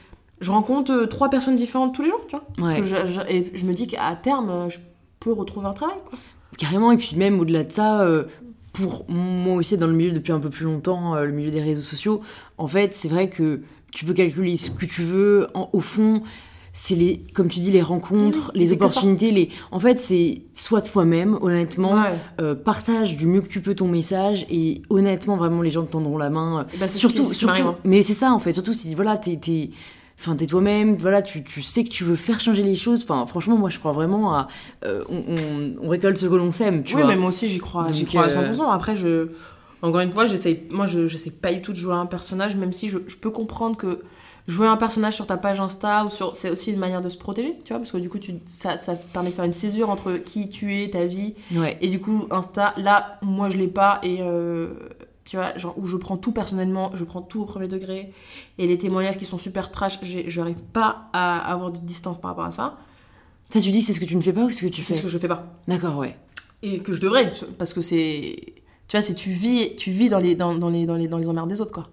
[0.42, 2.68] je rencontre euh, trois personnes différentes tous les jours, tu vois.
[2.70, 4.80] Ouais, Que je- je- et je me dis qu'à terme, je
[5.20, 6.18] peux retrouver un travail, quoi.
[6.58, 6.92] carrément.
[6.92, 8.24] Et puis même au-delà de ça, euh,
[8.76, 11.62] pour moi aussi dans le milieu depuis un peu plus longtemps, euh, le milieu des
[11.62, 12.22] réseaux sociaux,
[12.58, 13.62] en fait, c'est vrai que
[13.92, 15.48] tu peux calculer ce que tu veux.
[15.54, 16.22] En- au fond,
[16.74, 19.32] c'est les, comme tu dis, les rencontres, Oui, les opportunités.
[19.32, 19.50] Les...
[19.72, 22.16] En fait, c'est soit toi-même, honnêtement, Ouais.
[22.42, 25.92] euh, partage du mieux que tu peux ton message et honnêtement, vraiment, les gens te
[25.94, 26.60] tendront la main.
[26.60, 27.24] euh, bah, c'est surtout,
[27.86, 28.52] mais c'est ça en fait.
[28.52, 29.70] Surtout si voilà, t'es, t'es,
[30.20, 30.96] enfin, t'es toi-même.
[30.96, 33.04] Voilà, tu, tu sais que tu veux faire changer les choses.
[33.04, 34.48] Enfin, franchement, moi, je crois vraiment à,
[34.86, 37.10] euh, on, on- on récolte ce que l'on sème, tu oui, vois.
[37.12, 38.72] mais moi aussi, j'y crois, j'y crois à euh, 100%.
[38.72, 39.30] Après, je...
[39.82, 40.64] Encore une fois, j'essaye...
[40.72, 43.30] Moi, je j'essaie pas du tout de jouer un personnage, même si je, je peux
[43.30, 44.02] comprendre que
[44.48, 46.34] jouer un personnage sur ta page Insta, ou sur...
[46.34, 48.36] c'est aussi une manière de se protéger, tu vois, parce que du coup, tu...
[48.48, 51.78] ça, ça permet de faire une césure entre qui tu es, ta vie, Ouais.
[51.82, 54.00] Et du coup, Insta, là, moi, je l'ai pas.
[54.04, 54.70] Et euh,
[55.26, 58.14] tu vois, genre, où je prends tout personnellement, je prends tout au premier degré.
[58.58, 62.32] Et les témoignages qui sont super trash, je n'arrive pas à avoir de distance par
[62.32, 62.78] rapport à ça.
[63.50, 64.94] Ça, tu dis, c'est ce que tu ne fais pas ou ce que tu C'est
[64.94, 65.48] fais ce que je fais pas.
[65.68, 66.16] D'accord, ouais.
[66.62, 68.54] Et que je devrais, parce que c'est.
[68.88, 71.18] Tu vois, c'est tu vis, tu vis dans les, dans, dans les, dans, les, dans
[71.18, 71.90] les emmerdes des autres, quoi.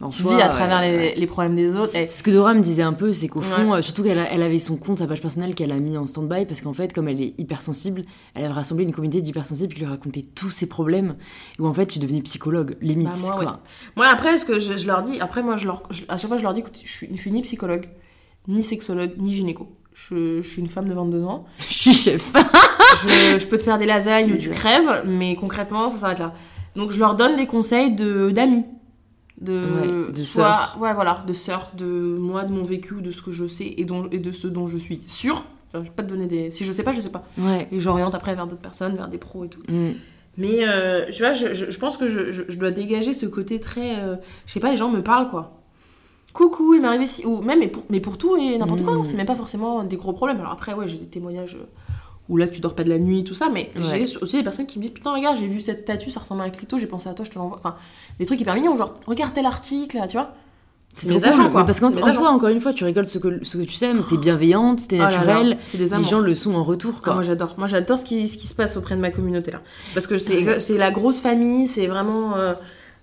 [0.00, 1.14] En Tu soi, vis à ouais, travers les, ouais.
[1.16, 1.96] les problèmes des autres.
[1.96, 2.06] Et...
[2.06, 4.60] Ce que Dora me disait un peu, c'est qu'au fond, euh, surtout qu'elle elle avait
[4.60, 7.20] son compte, sa page personnelle qu'elle a mis en stand-by, parce qu'en fait, comme elle
[7.20, 8.02] est hypersensible,
[8.34, 11.16] elle avait rassemblé une communauté d'hypersensibles qui lui racontait tous ses problèmes,
[11.58, 13.60] où en fait, tu devenais psychologue, limite, Bah, moi, quoi.
[13.96, 16.28] Moi, après, ce que je, je leur dis, après, moi, je leur, je- à chaque
[16.28, 17.86] fois, je leur dis, écoute, je suis, je suis ni psychologue,
[18.46, 19.68] ni sexologue, ni gynéco.
[19.94, 21.44] Je, je suis une femme de 22 ans.
[21.68, 22.32] Je suis chef.
[23.02, 26.34] je, je peux te faire des lasagnes où tu crèves, mais concrètement, ça s'arrête là.
[26.76, 28.64] Donc je leur donne des conseils de d'amis,
[29.40, 31.84] de, Ouais, de soit ouais voilà, de sœurs, de
[32.18, 34.66] moi, de mon vécu, de ce que je sais et, dont, et de ce dont
[34.66, 35.44] je suis sûre.
[35.74, 36.50] Je vais pas te donner des.
[36.50, 37.24] Si je sais pas, je sais pas.
[37.36, 37.68] Ouais.
[37.70, 39.60] Et j'oriente après vers d'autres personnes, vers des pros et tout.
[39.68, 39.90] Mm.
[40.38, 43.60] Mais euh, tu vois, je, je, je pense que je, je, dois dégager ce côté
[43.60, 43.98] très.
[44.00, 45.60] euh, je sais pas, les gens me parlent quoi.
[46.32, 47.26] Coucou, il m'est arrivé si.
[47.26, 49.00] Ou même, mais pour, mais pour tout et n'importe quoi, Mm.
[49.00, 50.38] hein, c'est même pas forcément des gros problèmes.
[50.40, 51.66] Alors après, ouais, j'ai des témoignages euh,
[52.28, 54.04] où là tu dors pas de la nuit, tout ça, mais Ouais.
[54.06, 56.42] j'ai aussi des personnes qui me disent Putain, regarde, j'ai vu cette statue, ça ressemble
[56.42, 57.56] à un clito, j'ai pensé à toi, je te l'envoie.
[57.58, 57.76] Enfin,
[58.18, 60.32] des trucs hyper mignons, genre, regarde tel article là, tu vois.
[60.94, 61.64] C'est mes agents, quoi.
[61.64, 64.16] Parce qu'en soi, encore une fois, tu rigoles ce que, ce que tu sèmes, t'es
[64.16, 67.14] bienveillante, t'es Oh naturelle, les gens le sont en retour, Ah, quoi.
[67.14, 69.60] moi j'adore, moi j'adore ce qui, ce qui se passe auprès de ma communauté là.
[69.94, 72.36] Parce que c'est la grosse famille, c'est vraiment.
[72.36, 72.54] euh,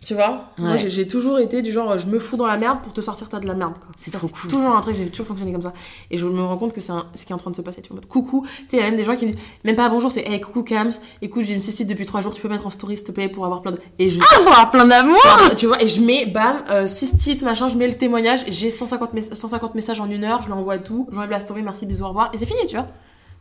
[0.06, 0.78] tu vois Moi Ouais.
[0.78, 3.28] j'ai- j'ai toujours été du genre je me fous dans la merde pour te sortir
[3.28, 3.74] de la merde.
[3.98, 4.78] C'est Ça, trop cool, Toujours ça.
[4.78, 5.74] un truc, j'ai toujours fonctionné comme ça.
[6.12, 7.82] Et je me rends compte que c'est ce qui est en train de se passer.
[7.82, 9.76] Tu vois, coucou, tu sais, il y a même des gens qui me disent même
[9.76, 10.92] pas bonjour, c'est hey coucou Kams,
[11.22, 13.28] écoute j'ai une cystite depuis trois jours, tu peux mettre en story s'il te plaît
[13.30, 13.80] pour avoir plein de.
[14.00, 14.20] Et je.
[14.22, 15.18] Ah, vais avoir plein d'amour
[15.58, 19.14] tu vois, et je mets, bam, euh, cystite, machin, je mets le témoignage, j'ai 150,
[19.14, 22.04] mess- 150 messages en une heure, je lui envoie tout, j'enlève la story, merci, bisous,
[22.06, 22.88] au revoir, et c'est fini, tu vois.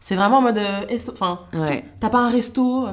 [0.01, 0.59] C'est vraiment en mode.
[0.59, 1.85] euh, esto- Enfin, Ouais.
[2.01, 2.87] t'as pas un resto.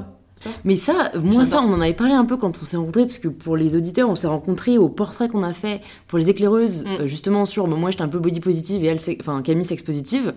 [0.66, 3.20] Mais ça, moi, ça, on en avait parlé un peu quand on s'est rencontrés, parce
[3.20, 6.84] que pour les auditeurs, on s'est rencontrés au portrait qu'on a fait pour les éclaireuses,
[6.84, 6.88] Mm.
[7.02, 7.68] euh, justement sur.
[7.68, 10.34] bon, moi, j'étais un peu body positive et elle, enfin, Camille, sex positive.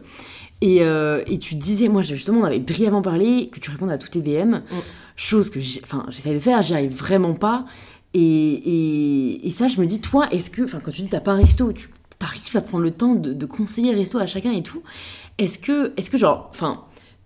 [0.61, 3.99] Et, euh, et tu disais, moi, justement, on avait brièvement parlé que tu répondes à
[3.99, 4.57] tous tes DM,
[5.17, 7.65] chose que j'essaie de faire, j'y arrive vraiment pas.
[8.15, 11.21] Et, et, et ça, je me dis, toi, est-ce que, enfin, quand tu dis t'as
[11.21, 11.89] pas un resto, tu
[12.21, 14.83] arrives à prendre le temps de, de conseiller le resto à chacun et tout,
[15.39, 16.83] est-ce que, est-ce que genre, enfin,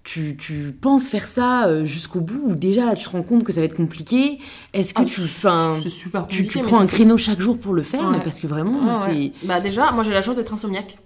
[0.08, 3.44] tu, tu penses faire ça euh, jusqu'au bout ou déjà là tu te rends compte
[3.44, 4.38] que ça va être compliqué?
[4.72, 7.82] Est-ce que ah, tu, C'est super tu, tu prends un créneau chaque jour pour le
[7.82, 8.08] faire?
[8.08, 8.20] Ouais.
[8.24, 9.32] Parce que vraiment, Ouais, ouais.
[9.42, 10.96] Bah, déjà, moi j'ai la chance d'être insomniaque.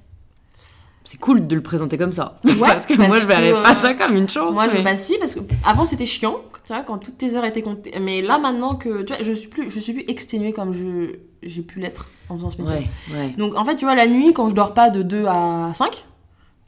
[1.03, 2.39] c'est c'est cool de le présenter comme ça.
[2.45, 4.55] Ouais, parce que parce moi je verrais que, pas euh, ça comme une chance.
[4.55, 7.35] Moi, je, mais- bah si, parce que avant c'était chiant, tu vois, quand toutes tes
[7.35, 7.93] heures étaient comptées.
[8.01, 11.17] Mais là, maintenant que, tu vois, je suis plus, je suis plus exténuée comme je,
[11.43, 12.89] j'ai pu l'être en faisant ce métier.
[13.11, 13.29] Ouais, ouais.
[13.37, 16.05] Donc, en fait, tu vois, la nuit, quand je dors pas de 2 à 5,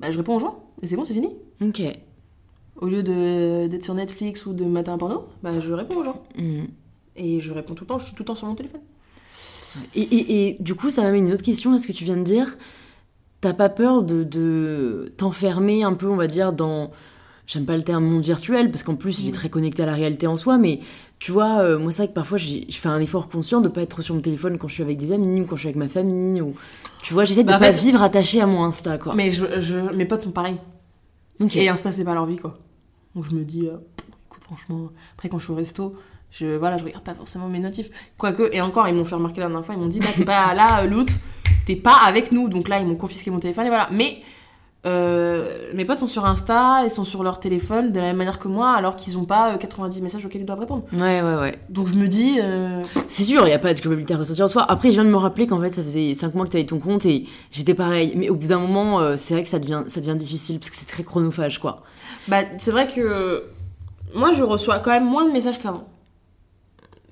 [0.01, 0.65] bah, je réponds aux gens.
[0.83, 1.29] Et c'est bon, c'est fini.
[1.63, 1.81] Ok.
[2.81, 6.05] Au lieu de- d'être sur Netflix ou de mater un porno, bah, je réponds aux
[6.05, 6.23] gens.
[6.39, 6.67] Mhm.
[7.17, 8.81] Et je réponds tout le temps, je suis tout le temps sur mon téléphone.
[9.95, 12.17] Et, et- et du coup, ça m'amène une autre question à ce que tu viens
[12.17, 12.57] de dire.
[13.41, 16.91] T'as pas peur de, de t'enfermer un peu, on va dire, dans.
[17.47, 19.35] J'aime pas le terme monde virtuel, parce qu'en plus, il est Mm.
[19.35, 20.81] très connecté à la réalité en soi, mais
[21.19, 23.83] tu vois, euh, moi, c'est vrai que parfois, je fais un effort conscient de pas
[23.83, 25.77] être sur mon téléphone quand je suis avec des amis ou quand je suis avec
[25.77, 26.41] ma famille.
[26.41, 26.55] Ou...
[27.03, 29.15] Tu vois, j'essaie de Bah, pas fait- vivre attaché à mon Insta, quoi.
[29.15, 30.57] Mais je, je- mes potes sont pareils.
[31.41, 31.57] Ok.
[31.57, 32.59] Et Insta, c'est pas leur vie, quoi.
[33.15, 33.77] Donc je me dis, euh,
[34.27, 35.95] écoute, franchement, après quand je suis au resto,
[36.31, 37.91] je, voilà, je regarde pas forcément mes notifs.
[38.19, 40.25] Quoique, et encore, ils m'ont fait remarquer la dernière fois, ils m'ont dit, là, t'es
[40.25, 41.13] pas là, euh, l'autre,
[41.65, 42.49] t'es pas avec nous.
[42.49, 43.89] Donc là, ils m'ont confisqué mon téléphone, et voilà.
[43.93, 44.19] Mais
[44.87, 48.39] euh, mes potes sont sur Insta, ils sont sur leur téléphone de la même manière
[48.39, 50.83] que moi, alors qu'ils ont pas euh, 90 messages auxquels ils doivent répondre.
[50.93, 51.59] Ouais, ouais, ouais.
[51.71, 54.45] Donc je me dis, euh, C'est sûr, il n'y a pas de culpabilité à ressentir
[54.45, 54.65] en soi.
[54.69, 56.67] Après, je viens de me rappeler qu'en fait, ça faisait 5 mois que tu avais
[56.67, 58.13] ton compte et j'étais pareil.
[58.17, 60.71] Mais au bout d'un moment, euh, c'est vrai que ça devient, ça devient difficile parce
[60.71, 61.83] que c'est très chronophage, quoi.
[62.29, 63.45] bah, c'est vrai que
[64.15, 65.89] moi, je reçois quand même moins de messages qu'avant.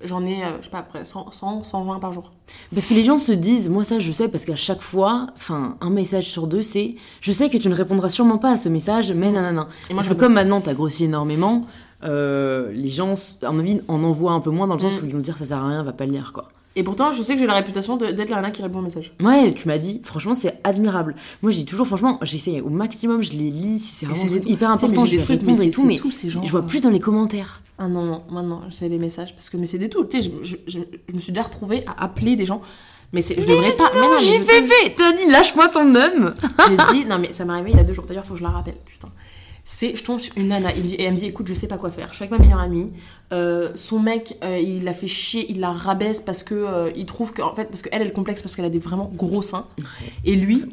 [0.03, 2.31] J'en ai, euh, je sais pas, après 100, 100, 120 par jour.
[2.73, 5.77] Parce que les gens se disent, moi ça je sais, parce qu'à chaque fois, enfin,
[5.81, 8.69] un message sur deux, c'est je sais que tu ne répondras sûrement pas à ce
[8.69, 9.67] message, mais nanana.
[9.89, 11.65] Et moi, Parce que comme maintenant t'as grossi énormément,
[12.03, 15.03] euh, les gens, à mon avis, en envoient un peu moins dans le sens Mm.
[15.03, 16.49] où ils vont se dire ça sert à rien, va pas le lire, quoi.
[16.75, 19.13] Et pourtant, je sais que j'ai la réputation d'être la nana qui répond aux messages.
[19.21, 21.15] Ouais, tu m'as dit, franchement, c'est admirable.
[21.43, 24.69] Moi, j'ai toujours, franchement, j'essaie au maximum, je les lis, si c'est vraiment truc hyper
[24.69, 26.29] mais important, j'ai je des vais trucs, répondre mais et tout, c'est mais tous ces
[26.29, 26.69] gens, je vois quoi.
[26.69, 27.61] plus dans les commentaires.
[27.77, 30.03] Ah non, non, maintenant j'ai les messages parce que mais c'est des tout.
[30.05, 32.61] Tu sais, je, je, je, je me suis déjà retrouvée à appeler des gens.
[33.13, 33.91] Mais c'est, je devrais pas.
[33.93, 36.33] mais non, mais J'ai fait, t'as dit, lâche-moi ton homme.
[36.67, 38.05] J'ai dit, non mais ça m'est arrivé il y a deux jours.
[38.05, 38.77] D'ailleurs, faut que je la rappelle.
[38.85, 39.09] Putain.
[39.65, 41.53] C'est, je tombe sur une nana il me dit- et elle me dit, écoute, je
[41.53, 42.09] sais pas quoi faire.
[42.11, 42.87] Je suis avec ma meilleure amie.
[43.31, 47.05] Euh, son mec, euh, il l'a fait chier, il la rabaisse parce que euh, il
[47.05, 49.41] trouve que, en fait, parce qu'elle, elle est complexe parce qu'elle a des vraiment gros
[49.41, 49.65] seins.
[50.25, 50.65] Et lui,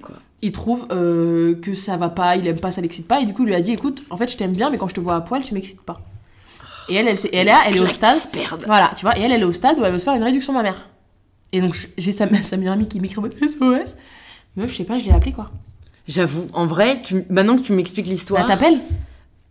[0.43, 3.20] il trouve que ça va pas, il aime pas, ça l'excite pas.
[3.20, 4.88] Et du coup, il lui a dit, écoute, en fait, je t'aime bien, mais quand
[4.88, 6.01] je te vois à poil, tu m'excites pas.
[6.88, 8.16] Et elle, elle, elle, est là, elle est au stade.
[8.66, 10.24] Voilà, tu vois, et elle, elle est au stade où elle veut se faire une
[10.24, 10.88] réduction mammaire.
[11.53, 13.97] Et donc, j'ai sa, sa meilleure amie qui m'écrit en mode SOS.
[14.57, 15.51] Mais je sais pas, je l'ai appelée quoi.
[16.11, 18.42] J'avoue, en vrai, tu- maintenant que tu m'expliques l'histoire,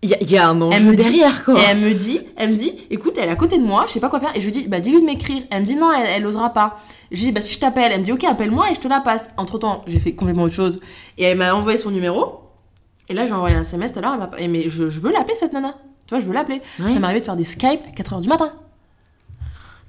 [0.01, 1.55] il y, a- il y a un Elle enjeu dit- derrière, quoi.
[1.59, 3.93] Et elle me dit, elle me dit, écoute, elle est à côté de moi, je
[3.93, 4.31] sais pas quoi faire.
[4.35, 5.43] Et je lui dis, bah dis-lui de m'écrire.
[5.51, 6.79] Elle me dit non, elle, elle osera pas.
[7.11, 8.87] Je lui dis, bah si je t'appelle, elle me dit, ok, appelle-moi et je te
[8.87, 9.29] la passe.
[9.37, 10.79] Entre temps, j'ai fait complètement autre chose.
[11.17, 12.41] Et elle m'a envoyé son numéro.
[13.09, 14.29] Et là, j'ai envoyé un SMS tout à l'heure.
[14.37, 15.75] elle Mais je, je veux l'appeler cette nana.
[16.07, 16.61] Tu vois, je veux l'appeler.
[16.77, 18.51] Ça m'est arrivé de faire des Skype à 4h du matin.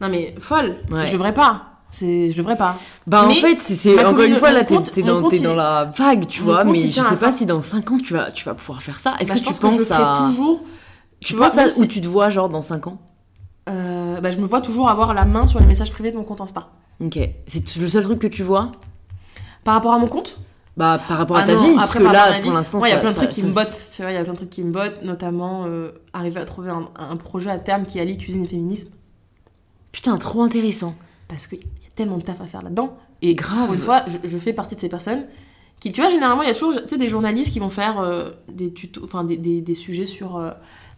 [0.00, 0.76] Non mais folle.
[0.90, 1.06] Ouais.
[1.06, 1.66] Je devrais pas.
[1.90, 2.78] C'est, je devrais pas.
[3.06, 6.26] Bah en Mais fait, c'est- c'est encore une fois là, t'es dans, dans la vague,
[6.28, 7.32] tu vois, mais je sais à pas ça.
[7.32, 9.14] si dans 5 ans tu vas, tu vas pouvoir faire ça.
[9.18, 10.26] Est-ce Bah, que je tu pense que je penses à.
[10.28, 10.62] toujours.
[11.20, 12.98] Tu vois, penses à même où tu te vois, genre dans 5 ans?
[13.68, 16.24] Euh, bah, je me vois toujours avoir la main sur les messages privés de mon
[16.24, 16.68] compte Insta.
[17.04, 17.18] Ok.
[17.48, 18.72] C'est le seul truc que tu vois?
[19.64, 20.38] Par rapport à mon compte?
[20.76, 22.42] Bah par rapport à Ah ta non, vie, parce après, que par rapport à là,
[22.44, 23.86] pour l'instant, il y a ça- plein de ça- trucs qui ça- me bottent.
[23.94, 26.44] Tu vois, il y a plein de trucs qui me bottent, notamment euh, arriver à
[26.44, 28.90] trouver un projet à terme qui allie cuisine et féminisme.
[29.92, 30.94] Putain, trop intéressant.
[31.30, 32.96] Parce qu'il y a tellement de taf à faire là-dedans.
[33.22, 33.66] Et Grave.
[33.66, 35.24] Pour une fois, je, je fais partie de ces personnes
[35.78, 38.72] qui, tu vois, généralement, il y a toujours des journalistes qui vont faire euh, des
[38.72, 40.50] tutos, enfin des, des- des sujets sur euh,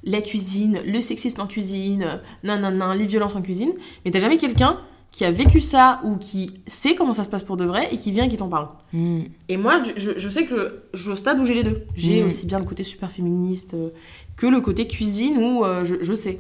[0.03, 3.73] la cuisine, le sexisme en cuisine, euh, non, non, non, les violences en cuisine.
[4.05, 4.79] Mais t'as jamais quelqu'un
[5.13, 7.99] qui a vécu ça ou qui sait comment ça se passe pour de vrai et
[7.99, 8.69] qui vient et qui t'en parle.
[8.95, 9.21] Hmm.
[9.49, 11.85] Et moi, je, sais que je suis au stade où j'ai les deux.
[11.95, 12.27] J'ai Mm.
[12.27, 13.91] aussi bien le côté super féministe euh,
[14.37, 16.39] que le côté cuisine où je, je sais.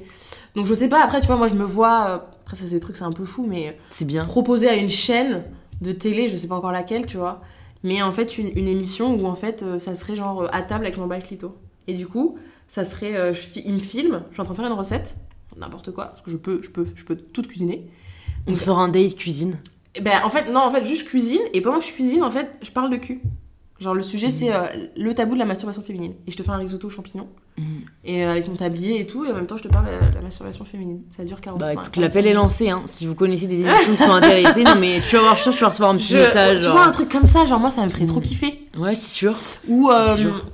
[0.57, 2.31] Donc je sais pas, après, tu vois, moi je me vois.
[2.43, 4.25] Après, ça, c'est des trucs, c'est un peu fou, mais C'est bien.
[4.25, 5.45] proposer à une chaîne
[5.81, 7.41] de télé, je sais pas encore laquelle, tu vois,
[7.83, 10.63] mais en fait, une, une émission où en fait, euh, ça serait genre euh, à
[10.63, 11.57] table avec mon clito.
[11.89, 12.37] Et du coup,
[12.69, 13.17] ça serait.
[13.17, 15.17] euh, je il me filme, je suis en train de faire une recette,
[15.57, 17.87] n'importe quoi, parce que je peux, je peux, je peux tout cuisiner.
[18.47, 19.57] On se fera un date cuisine.
[19.95, 21.43] Eh Ben, en fait, non, en fait, juste cuisine.
[21.53, 23.21] Et pendant que je cuisine, en fait, je parle de cul.
[23.83, 24.61] Genre, le sujet, c'est euh,
[24.97, 26.13] le tabou de la masturbation féminine.
[26.27, 27.27] Et je te fais un risotto aux champignons.
[27.59, 27.63] Mm.
[28.05, 29.25] Et euh, avec mon tablier et tout.
[29.25, 31.01] Et en même temps, je te parle de la, la masturbation féminine.
[31.15, 32.83] Ça dure 40 Bah écoute, 45 l'appel est lancé, hein.
[32.87, 35.59] Si vous connaissez des émissions qui sont intéressées, non mais tu vas voir, je tu
[35.59, 36.59] vas recevoir un petit Je- message.
[36.59, 36.73] tu genre.
[36.77, 38.23] vois, un truc comme ça, genre, moi, ça me ferait trop Mm.
[38.23, 38.69] kiffer.
[38.79, 39.35] Ouais, c'est sûr.
[39.69, 40.47] Ou, euh, sûr.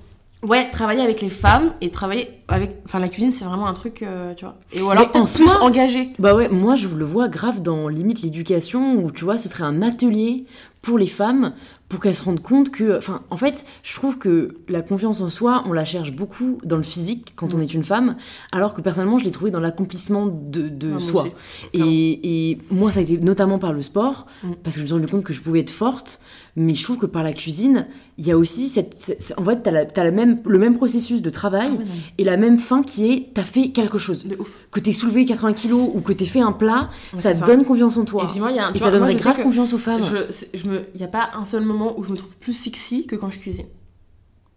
[0.42, 2.78] ouais, travailler avec les femmes et travailler avec.
[2.86, 4.56] Enfin, la cuisine, c'est vraiment un truc, euh, tu vois.
[4.72, 6.10] Et ou alors, en plus soi- engagé.
[6.18, 9.64] Bah ouais, moi je le vois grave dans limite l'éducation où tu vois, ce serait
[9.64, 10.46] un atelier
[10.82, 11.52] pour les femmes
[11.88, 12.98] pour qu'elles se rendent compte que.
[12.98, 16.76] Enfin, en fait, je trouve que la confiance en soi, on la cherche beaucoup dans
[16.76, 17.62] le physique quand on Mm.
[17.62, 18.16] est une femme,
[18.52, 21.26] alors que personnellement, je l'ai trouvé dans l'accomplissement de, soi.
[21.72, 24.50] et moi, ça a été notamment par le sport, Mm.
[24.62, 26.20] parce que je me suis rendu compte que je pouvais être forte,
[26.56, 27.86] mais je trouve que par la cuisine,
[28.16, 28.96] il y a aussi cette.
[28.98, 31.84] cette- en fait, t'as, la- même, le même processus de travail Ah
[32.18, 34.24] et la même fin qui est t'as fait quelque chose.
[34.26, 34.58] de ouf.
[34.70, 37.46] Que t'aies soulevé 80 kilos ou que t'aies fait un plat, Ouais, ça te ça.
[37.46, 38.28] donne confiance en toi.
[38.34, 38.70] Et moi, il y a un.
[38.70, 40.02] Et tu ça vois, donnerait grave confiance aux femmes.
[40.02, 42.36] Je, c'est- je me, il y a pas un seul moment où je me trouve
[42.38, 43.66] plus sexy que quand je cuisine.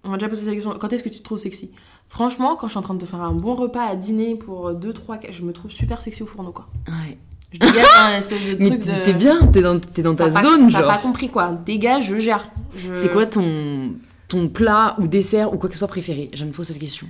[0.04, 0.74] On m'a déjà posé cette question.
[0.80, 1.70] Quand est-ce que tu te trouves sexy?
[2.10, 4.74] Franchement, quand je suis en train de te faire un bon repas à dîner pour
[4.74, 6.68] 2, 3, je me trouve super sexy au fourneau, quoi.
[6.88, 7.18] Ouais.
[7.52, 9.04] Je dégage un espèce de Mais truc t'es de.
[9.06, 10.88] t'es bien, t'es dans, t'es dans ta T'as pas- zone, T'as genre.
[10.88, 11.52] pas compris, quoi.
[11.66, 12.50] Dégage, je gère.
[12.76, 13.94] Je- C'est quoi ton,
[14.30, 16.30] ton plat ou dessert ou quoi que ce soit préféré?
[16.34, 17.08] J'aime trop cette question.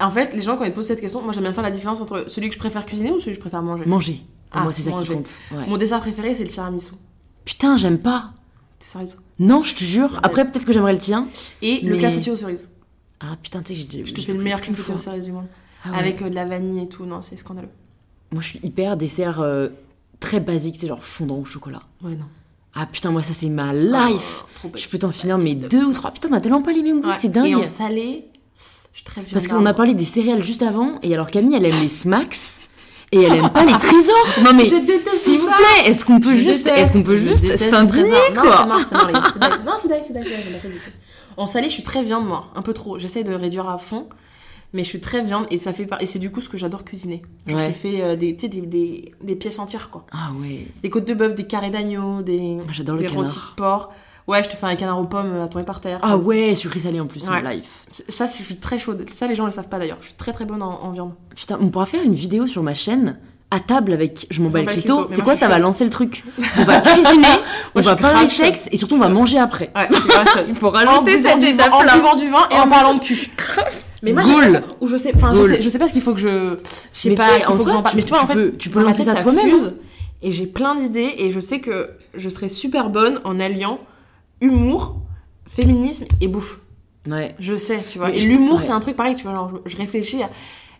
[0.00, 2.00] En fait, les gens, quand ils posent cette question, moi j'aime bien faire la différence
[2.00, 3.84] entre celui que je préfère cuisiner ou celui que je préfère manger.
[3.86, 4.22] Manger.
[4.50, 5.38] Pour Ah, moi, c'est ça qui compte.
[5.52, 5.66] Ouais.
[5.68, 6.92] Mon dessert préféré, c'est le tiramisu.
[7.44, 8.32] Putain, j'aime pas.
[8.80, 9.16] T'es sérieuse?
[9.38, 10.18] Non, je te jure.
[10.24, 11.28] Après, peut-être que j'aimerais le tien.
[11.62, 12.70] Et le Mais- clafoutis aux cerises.
[13.20, 14.04] Ah putain, tu sais que j'ai.
[14.04, 15.46] Je te fais le meilleur clafoutis aux cerises du monde.
[15.84, 15.98] Ah ouais.
[15.98, 17.04] Avec euh, de la vanille et tout.
[17.06, 17.68] Non, c'est scandaleux.
[18.32, 19.68] Moi, je suis hyper dessert euh,
[20.24, 21.82] très basique, c'est genre fondant au chocolat.
[22.02, 22.24] Ouais, non.
[22.74, 24.44] Ah putain, moi, ça, c'est ma life.
[24.64, 24.68] Oh.
[24.74, 26.10] Je peux t'en finir mes deux ou trois.
[26.10, 27.14] Putain, on a tellement pas les mêmes goûts, Ouais.
[27.14, 27.46] c'est dingue.
[27.46, 28.24] Et en salé,
[28.92, 31.54] je suis très viande Parce qu'on a parlé des céréales juste avant, et alors Camille,
[31.56, 32.38] elle aime les smacks,
[33.12, 34.26] et elle aime pas les trésors.
[34.42, 34.68] Non mais,
[35.12, 38.66] s'il vous plaît, est-ce qu'on peut Je juste, est-ce qu'on peut juste s'indigner trésors.
[38.66, 39.12] Non, c'est quoi.
[39.64, 40.68] Non, c'est dingue, c'est tout.
[41.36, 42.46] En salé, je suis très viande, moi.
[42.54, 42.98] Un peu trop.
[42.98, 44.08] J'essaie de réduire à fond.
[44.74, 46.02] Mais je suis très viande et ça fait par...
[46.02, 47.22] et c'est du coup ce que j'adore cuisiner.
[47.46, 47.66] Genre, Ouais.
[47.66, 50.04] Je te fais euh, des, des, des, des pièces entières quoi.
[50.12, 53.22] Ah ouais, Des côtes de bœuf, des carrés d'agneau, des, moi j'adore le canard.
[53.24, 53.92] de porc.
[54.26, 55.98] Ouais, je te fais un canard aux pommes à tomber par terre.
[56.02, 57.40] Ah ouais, sucré salé en plus, Ouais.
[57.42, 57.84] ma life.
[58.08, 59.04] Ça, je suis très chaude.
[59.08, 59.98] Ça, les gens le savent pas d'ailleurs.
[60.00, 61.12] Je suis très très bonne en, en viande.
[61.36, 63.18] Putain, on pourra faire une vidéo sur ma chaîne
[63.50, 65.08] à table avec je m'en bats le clito.
[65.12, 66.24] C'est quoi, ça va lancer le truc.
[66.58, 67.26] On va cuisiner,
[67.76, 69.70] on va parler sexe et surtout on va manger après.
[69.76, 70.40] Ouais, je suis.
[70.48, 73.30] Il faut en rajouter cette étape en buvant du vin et en parlant de cul.
[74.04, 74.62] Mais moi, Goal.
[74.80, 76.56] ou je sais, enfin, je sais, je sais pas ce qu'il faut que je,
[76.92, 77.92] je sais Mais pas, qu'il en faut que soi, j'en parle.
[77.92, 79.74] tu- Mais tu vois, tu en fait, peux- tu peux lancer ça toi-même, fuse,
[80.22, 83.78] Et j'ai plein d'idées et je sais que je serais super bonne en alliant
[84.40, 84.96] humour,
[85.46, 86.60] féminisme et bouffe.
[87.08, 87.34] Ouais.
[87.38, 88.08] Je sais, tu vois.
[88.08, 88.62] Mais et l'humour, ouais.
[88.62, 89.34] c'est un truc pareil, tu vois.
[89.34, 90.30] Genre, je, je réfléchis à.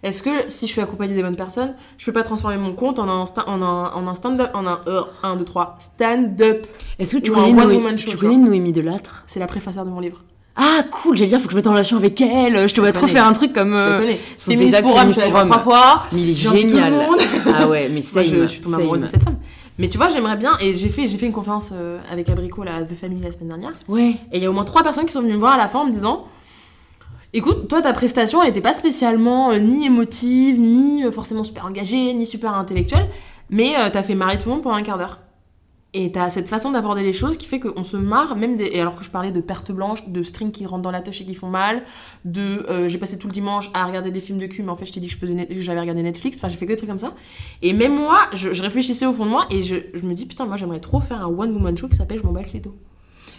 [0.03, 2.99] Est-ce que si je suis accompagnée des bonnes personnes, je peux pas transformer mon compte
[2.99, 4.81] en un, sta- en un, en un stand-up, en un
[5.23, 6.67] 1, 2, 3, stand-up?
[6.99, 9.25] Est-ce que tu connais, un Noé- show, tu connais Noémie Delattre?
[9.27, 10.23] C'est la préfaceur de mon livre.
[10.57, 12.69] Ah cool, j'allais dire, faut que je mette en relation avec elle.
[12.69, 13.75] Je te vois trop faire un truc comme.
[13.75, 14.01] Euh,
[14.39, 16.05] Féministe spectacle pour vu trois fois.
[16.13, 16.93] Mais il est génial.
[16.93, 17.19] monde.
[17.55, 19.37] Ah ouais, mais same, je, je suis tombée amoureuse de cette femme.
[19.79, 22.63] Mais tu vois, j'aimerais bien, et j'ai fait, j'ai fait une conférence euh, avec Abricot,
[22.63, 24.11] là, The Family, la semaine dernière, Ouais.
[24.31, 25.67] et il y a au moins trois personnes qui sont venues me voir à la
[25.67, 26.27] fin en me disant
[27.33, 31.67] Écoute, toi, ta prestation, elle était pas spécialement euh, ni émotive, ni euh, forcément super
[31.67, 33.09] engagée, ni super intellectuelle,
[33.51, 35.19] mais euh, t'as fait marrer tout le monde pendant un quart d'heure.
[35.97, 38.65] Et t'as cette façon d'aborder les choses qui fait qu'on se marre, même des...
[38.65, 41.21] Et alors que je parlais de pertes blanches, de strings qui rentrent dans la touche
[41.21, 41.85] et qui font mal,
[42.25, 44.77] de euh, j'ai passé tout le dimanche à regarder des films de cul, mais en
[44.77, 46.91] fait je t'ai dit que net- j'avais regardé Netflix, enfin j'ai fait que des trucs
[46.91, 47.15] comme ça.
[47.63, 50.27] Et même moi, je, je réfléchissais au fond de moi et je, je me dis
[50.27, 52.49] putain, moi j'aimerais trop faire un one woman show qui s'appelle Je m'en bats le
[52.49, 52.75] clito.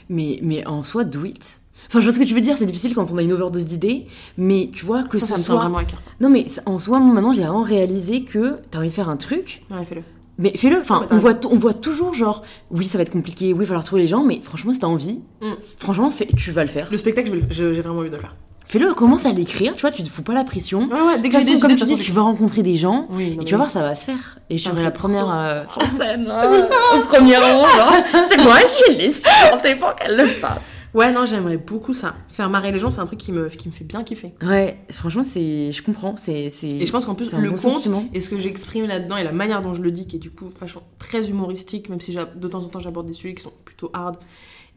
[0.08, 1.60] Mais, mais en soi, do it.
[1.88, 3.66] Enfin, je vois ce que tu veux dire, c'est difficile quand on a une overdose
[3.66, 4.06] d'idées,
[4.38, 5.56] mais tu vois que ça, ce ça me soit...
[5.56, 6.10] tient vraiment à cœur ça.
[6.22, 9.18] Non, mais en soi, moi, maintenant, j'ai vraiment réalisé que t'as envie de faire un
[9.18, 10.02] truc, Ouais, fais-le.
[10.38, 10.80] Mais fais-le.
[10.82, 13.66] Enfin, on, voit on voit toujours, genre, oui, ça va être compliqué, oui, il va
[13.66, 15.52] falloir trouver les gens, mais franchement, si t'as envie, Mm.
[15.78, 16.88] franchement, fais- tu vas le faire.
[16.92, 18.36] Le spectacle, j'ai vraiment envie de le faire.
[18.68, 20.80] Fais-le, commence à l'écrire, tu vois, tu te fous pas la pression.
[20.86, 23.36] Ouais, ouais, dès que façon, décidé, comme tu dis, tu vas rencontrer des gens, Oui,
[23.36, 24.40] non, et tu vas voir, ça va se faire.
[24.50, 26.66] Et je serai la première euh, sur scène, euh,
[26.98, 27.94] au premier rang, genre.
[28.28, 28.58] C'est moi
[28.88, 30.85] qui l'ai supporté pour qu'elle le fasse.
[30.96, 32.16] Ouais, non, j'aimerais beaucoup ça.
[32.30, 34.34] Faire marrer les gens, c'est un truc qui me, qui me fait bien kiffer.
[34.42, 36.68] Ouais, franchement, c'est, je comprends, c'est, c'est.
[36.70, 39.32] Et je pense qu'en plus, le bon conte et ce que j'exprime là-dedans et la
[39.34, 42.48] manière dont je le dis, qui est du coup vachement très humoristique, même si de
[42.48, 44.16] temps en temps j'aborde des sujets qui sont plutôt hard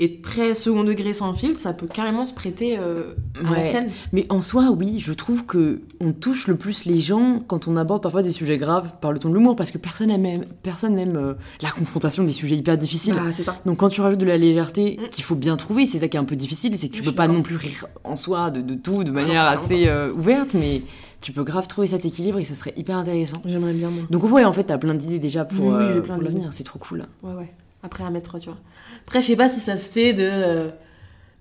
[0.01, 3.15] et très second degré sans filtre, ça peut carrément se prêter euh,
[3.45, 3.57] à Ouais.
[3.59, 3.91] la scène.
[4.13, 7.77] Mais en soi, oui, je trouve que on touche le plus les gens quand on
[7.77, 10.95] aborde parfois des sujets graves par le ton de l'humour, parce que personne aime, personne
[10.95, 13.17] n'aime euh, la confrontation des sujets hyper difficiles.
[13.19, 13.57] Ah, c'est ça.
[13.67, 15.09] Donc quand tu rajoutes de la légèreté Mm.
[15.09, 17.13] qu'il faut bien trouver, c'est ça qui est un peu difficile, c'est que tu peux
[17.13, 20.55] pas non plus rire en soi de, de tout de non, manière assez euh, ouverte,
[20.55, 20.83] mais
[21.21, 23.43] tu peux grave trouver cet équilibre et ça serait hyper intéressant.
[23.45, 24.05] J'aimerais bien, moi.
[24.11, 26.53] Donc ouais, en fait, t'as plein d'idées déjà pour, Oui, oui, euh, plein pour l'avenir,
[26.53, 27.07] c'est trop cool.
[27.23, 27.53] Ouais, ouais.
[27.83, 28.59] Après, à mettre, tu vois.
[29.07, 30.23] Après, je sais pas si ça se fait de.
[30.23, 30.71] euh,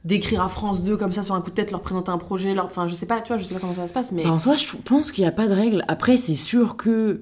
[0.06, 2.54] d'écrire à France 2 comme ça sur un coup de tête, leur présenter un projet,
[2.54, 2.66] leur...
[2.66, 4.32] enfin je sais pas, tu vois, je sais pas comment ça se passe, mais Enfin,
[4.36, 5.84] en soi, je pense qu'il n'y a pas de règle.
[5.90, 7.22] Après, c'est sûr que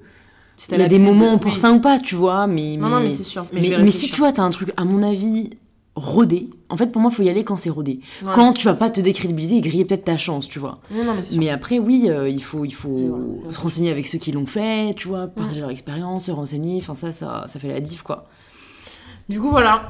[0.56, 2.78] si il y a des moments de- opportuns ou pas, tu vois, mais...
[2.78, 3.48] Non, non, mais c'est sûr.
[3.52, 5.50] Mais, si tu vois, t'as un truc, à mon avis,
[5.96, 6.50] rodé.
[6.70, 8.02] En fait, pour moi, faut y aller quand c'est rodé.
[8.22, 8.32] Ouais.
[8.36, 10.80] Quand tu vas pas te décrédibiliser et griller peut-être ta chance, tu vois.
[10.92, 14.32] Non, non, mais après, oui, euh, il faut, il faut se renseigner avec ceux qui
[14.32, 16.78] l'ont fait, tu vois, partager leur expérience, se renseigner.
[16.78, 18.28] Enfin, ça, ça, ça fait la diff, quoi.
[19.30, 19.90] Du coup, voilà.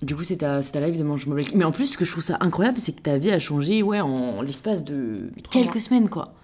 [0.00, 1.48] Du coup, c'est ta, ta live de Mange Mobile.
[1.54, 3.82] Mais en plus, ce que je trouve ça incroyable, c'est que ta vie a changé,
[3.82, 5.80] ouais, en l'espace de quelques mois.
[5.80, 6.34] semaines, quoi.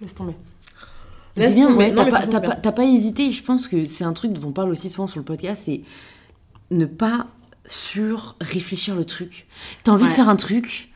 [0.00, 0.34] Laisse tomber.
[1.36, 1.92] Laisse bien, tomber.
[1.94, 3.30] t'as pas, pas, pas hésité.
[3.30, 5.80] Je pense que c'est un truc dont on parle aussi souvent sur le podcast, c'est
[6.70, 7.26] ne pas
[7.66, 9.46] sur-réfléchir le truc.
[9.84, 10.90] T'as envie de faire un truc,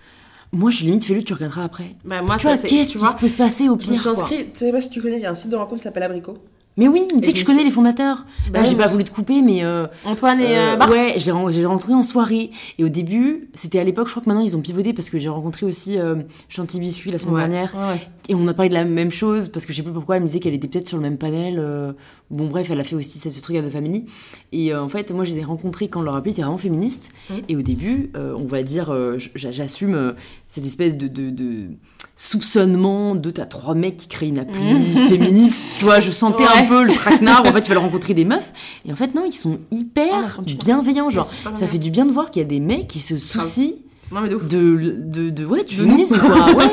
[0.53, 1.95] moi je limite fais-le, tu regarderas après.
[2.05, 2.69] Bah, moi, tu ça, vois, c'est.
[2.69, 4.13] qu'est-ce qui peut se passer au je me pire suis quoi.
[4.13, 5.83] inscrite, tu sais pas si tu connais, il y a un site de rencontre qui
[5.85, 6.39] s'appelle Abricot.
[6.79, 8.27] Mais oui, tu sais que je connais les fondateurs.
[8.53, 9.65] Bah j'ai pas voulu te couper, mais.
[9.65, 10.91] euh, Antoine et euh, euh, Bart.
[10.91, 12.51] ouais, je l'ai ren- j'ai rencontré en soirée.
[12.79, 15.19] Et au début, c'était à l'époque, je crois que maintenant ils ont pivoté parce que
[15.19, 16.17] j'ai rencontré aussi euh,
[16.51, 17.41] Chanty Biscuit la semaine Ouais.
[17.49, 17.75] dernière.
[17.75, 18.01] Ouais.
[18.29, 20.23] Et on a parlé de la même chose parce que je sais plus pourquoi elle
[20.23, 21.57] me disait qu'elle était peut-être sur le même panel.
[21.59, 21.93] euh,
[22.29, 24.05] Bon, bref, elle a fait aussi ce truc à The Family.
[24.51, 27.13] Et en fait, moi, je les ai rencontrés quand leur appli était vraiment féministe.
[27.49, 28.93] Et au début, on va dire,
[29.37, 30.15] j'assume
[30.49, 31.69] cette espèce de, de, de
[32.17, 35.09] soupçonnement de t'as trois mecs qui créent une appli Mhm.
[35.09, 35.77] féministe.
[35.79, 36.49] Tu vois, je sentais Ouais.
[36.59, 37.45] un peu le traquenard.
[37.45, 38.53] où en fait, tu vas leur rencontrer des meufs.
[38.87, 40.07] Et en fait, non, ils sont hyper
[40.39, 41.11] Ah, bienveillants.
[41.11, 43.73] Genre, ça fait du bien de voir qu'il y a des mecs qui se soucient
[44.13, 44.47] Non, mais de ouf.
[44.49, 46.47] de, de, de, ouais, du féminisme, quoi.
[46.55, 46.73] Ouais.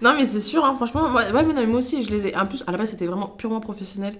[0.00, 1.08] Non, mais c'est sûr, hein, franchement.
[1.10, 2.36] Moi, ouais, mais non, mais moi aussi, je les ai.
[2.36, 4.14] En plus, à la base, c'était vraiment purement professionnel.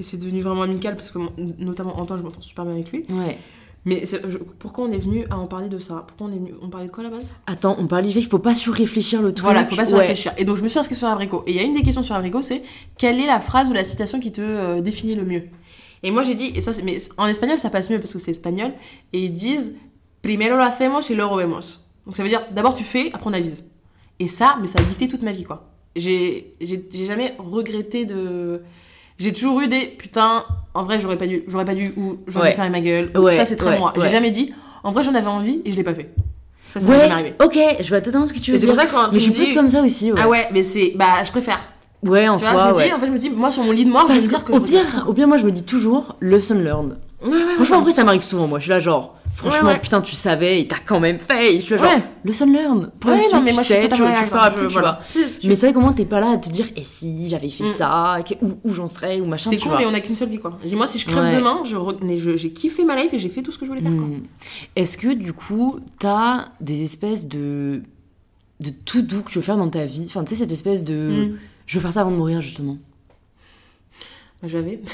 [0.00, 1.18] Et c'est devenu vraiment amical parce que,
[1.58, 3.04] notamment Antoine, je m'entends super bien avec lui.
[3.10, 3.38] ouais.
[3.84, 6.04] Mais je- pourquoi on est venu à en parler de ça?
[6.06, 6.52] Pourquoi on est venu.
[6.60, 7.30] On parlait de quoi à la base?
[7.46, 9.44] Attends, on parlait du fait qu'il faut pas surréfléchir le truc.
[9.44, 10.00] Voilà, faut pas se Ouais.
[10.00, 10.32] réfléchir.
[10.36, 11.42] Et donc, je me suis inscrite sur Abrico.
[11.46, 12.62] Et il y a une des questions sur Abrico, c'est
[12.98, 15.44] quelle est la phrase ou la citation qui te euh, définit le mieux?
[16.02, 18.18] Et moi, j'ai dit, et ça, c'est- mais en espagnol, ça passe mieux parce que
[18.18, 18.72] c'est espagnol.
[19.12, 19.72] Et ils disent
[20.22, 21.80] Primero lo hacemos y luego vemos.
[22.04, 23.64] Donc, ça veut dire d'abord tu fais, après on avise.
[24.18, 25.70] Et ça, mais ça a dicté toute ma vie, quoi.
[25.96, 26.54] J'ai
[26.92, 28.62] jamais regretté de.
[29.18, 30.44] J'ai toujours eu des putain,
[30.74, 33.10] en vrai, j'aurais pas dû, j'aurais pas dû, ou j'aurais dû faire ma gueule.
[33.34, 33.92] Ça, c'est très moi.
[34.00, 34.52] J'ai jamais dit,
[34.84, 36.10] en vrai, j'en avais envie et je l'ai pas fait.
[36.72, 37.34] Ça, ça m'est jamais arrivé.
[37.42, 38.74] ok, je vois totalement ce que tu veux Et c'est dire.
[38.74, 40.12] pour ça que quand mais tu je me suis plus comme ça aussi.
[40.18, 40.92] Ah ouais, mais c'est.
[40.96, 41.58] Bah, je préfère.
[42.04, 42.92] Ouais, en Tu vois, soi, je me dis, ouais.
[42.92, 44.28] en fait, je me dis, moi, sur mon lit de mort, je vais Parce me
[44.30, 46.96] dire que qu'au je pire, au pire, moi, je me dis toujours lesson learned.
[47.22, 48.58] Ouais, ouais, ouais, Franchement, ouais, après, ça m'arrive souvent, moi.
[48.58, 49.80] Je suis là, genre, franchement, Ouais, ouais.
[49.80, 51.54] putain, tu savais et t'as quand même fait.
[51.56, 52.02] Et je là, genre, Ouais.
[52.24, 52.90] lesson learned.
[53.00, 54.60] Pour la Ouais, suite, non, mais moi, tu suis sais, tu, tu d'accord, feras je-
[54.60, 55.00] tu voilà.
[55.12, 57.28] Tu sais, tu- Mais c'est vrai, comment t'es pas là à te dire, et si
[57.28, 57.72] j'avais fait Mm.
[57.76, 59.78] ça, où, où j'en serais, ou machin, C'est tu con, vois.
[59.78, 60.58] mais on a qu'une seule vie, quoi.
[60.62, 61.36] Je dis, moi, si je crève Ouais.
[61.36, 61.62] demain,
[62.02, 63.90] mais je- j'ai kiffé ma life et j'ai fait tout ce que je voulais faire,
[63.96, 64.04] quoi.
[64.06, 64.22] Hmm.
[64.76, 67.82] Est-ce que du coup, t'as des espèces de
[68.60, 70.04] de tout doux que tu veux faire dans ta vie?
[70.08, 71.28] Enfin, tu sais, cette espèce de.
[71.30, 71.38] Mm.
[71.66, 72.76] Je veux faire ça avant de mourir, justement.
[74.42, 74.80] Bah, j'avais.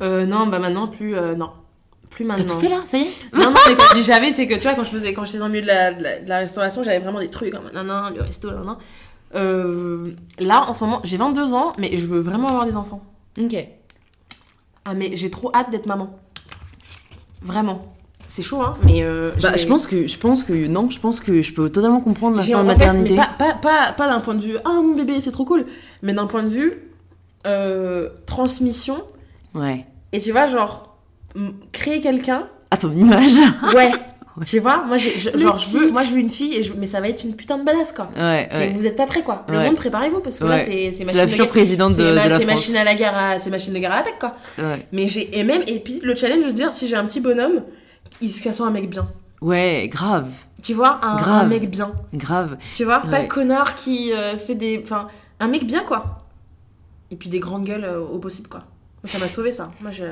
[0.00, 1.14] Euh, non, bah maintenant, plus.
[1.14, 1.50] euh, non.
[2.14, 2.54] Plus T'as maintenant.
[2.54, 4.54] tout fait là Ça y est Non, non, mais quand je dis j'avais, c'est que
[4.54, 6.28] tu vois, quand je faisais, quand j'étais dans le milieu de la, de la, de
[6.28, 8.76] la restauration, j'avais vraiment des trucs comme nan, nan, le resto, nan, nan.
[9.34, 13.02] Euh, là, en ce moment, j'ai 22 ans, mais je veux vraiment avoir des enfants.
[13.40, 13.56] Ok.
[14.84, 16.16] Ah, mais j'ai trop hâte d'être maman.
[17.42, 17.94] Vraiment.
[18.26, 19.02] C'est chaud, hein, mais.
[19.02, 22.00] euh, Bah, je pense que je pense que non, je pense que je peux totalement
[22.00, 23.10] comprendre J'ai l'instinct de fait, maternité.
[23.10, 25.66] mais pas, pas, pas, pas d'un point de vue ah mon bébé c'est trop cool,
[26.02, 26.72] mais d'un point de vue
[27.46, 29.02] euh, transmission.
[29.54, 29.84] Ouais.
[30.12, 30.93] Et tu vois, genre,
[31.72, 33.32] créer quelqu'un, À ton image.
[33.74, 33.90] ouais.
[34.44, 36.86] tu vois, moi, je- genre, je veux, moi je veux une fille, et je- mais
[36.86, 38.08] ça va être une putain de badass quoi.
[38.16, 38.48] Ouais.
[38.50, 38.72] C'est- ouais.
[38.74, 39.44] Vous êtes pas prêts quoi.
[39.48, 39.66] Le Ouais.
[39.66, 41.52] monde, préparez-vous parce que là c'est, machine la de future guerre.
[41.52, 42.46] présidente de, C'est, de ma- la c'est France.
[42.46, 44.34] machine à la guerre, à- c'est machine de guerre à l'attaque quoi.
[44.92, 47.20] Mais j'ai, et même, et puis le challenge de se dire, si j'ai un petit
[47.20, 47.62] bonhomme,
[48.20, 49.06] il se casse un mec bien.
[49.40, 50.28] Ouais, grave,
[50.62, 51.44] Tu vois, un, Grave.
[51.44, 51.92] un mec bien.
[52.14, 52.56] grave.
[52.74, 54.80] Tu vois, pas le connard qui euh, fait des.
[54.82, 55.08] Enfin,
[55.38, 56.22] un mec bien, quoi.
[57.10, 58.62] Et puis des grandes gueules euh, au possible, quoi.
[59.04, 59.70] Ça m'a sauvé ça.
[59.82, 60.04] Moi, je.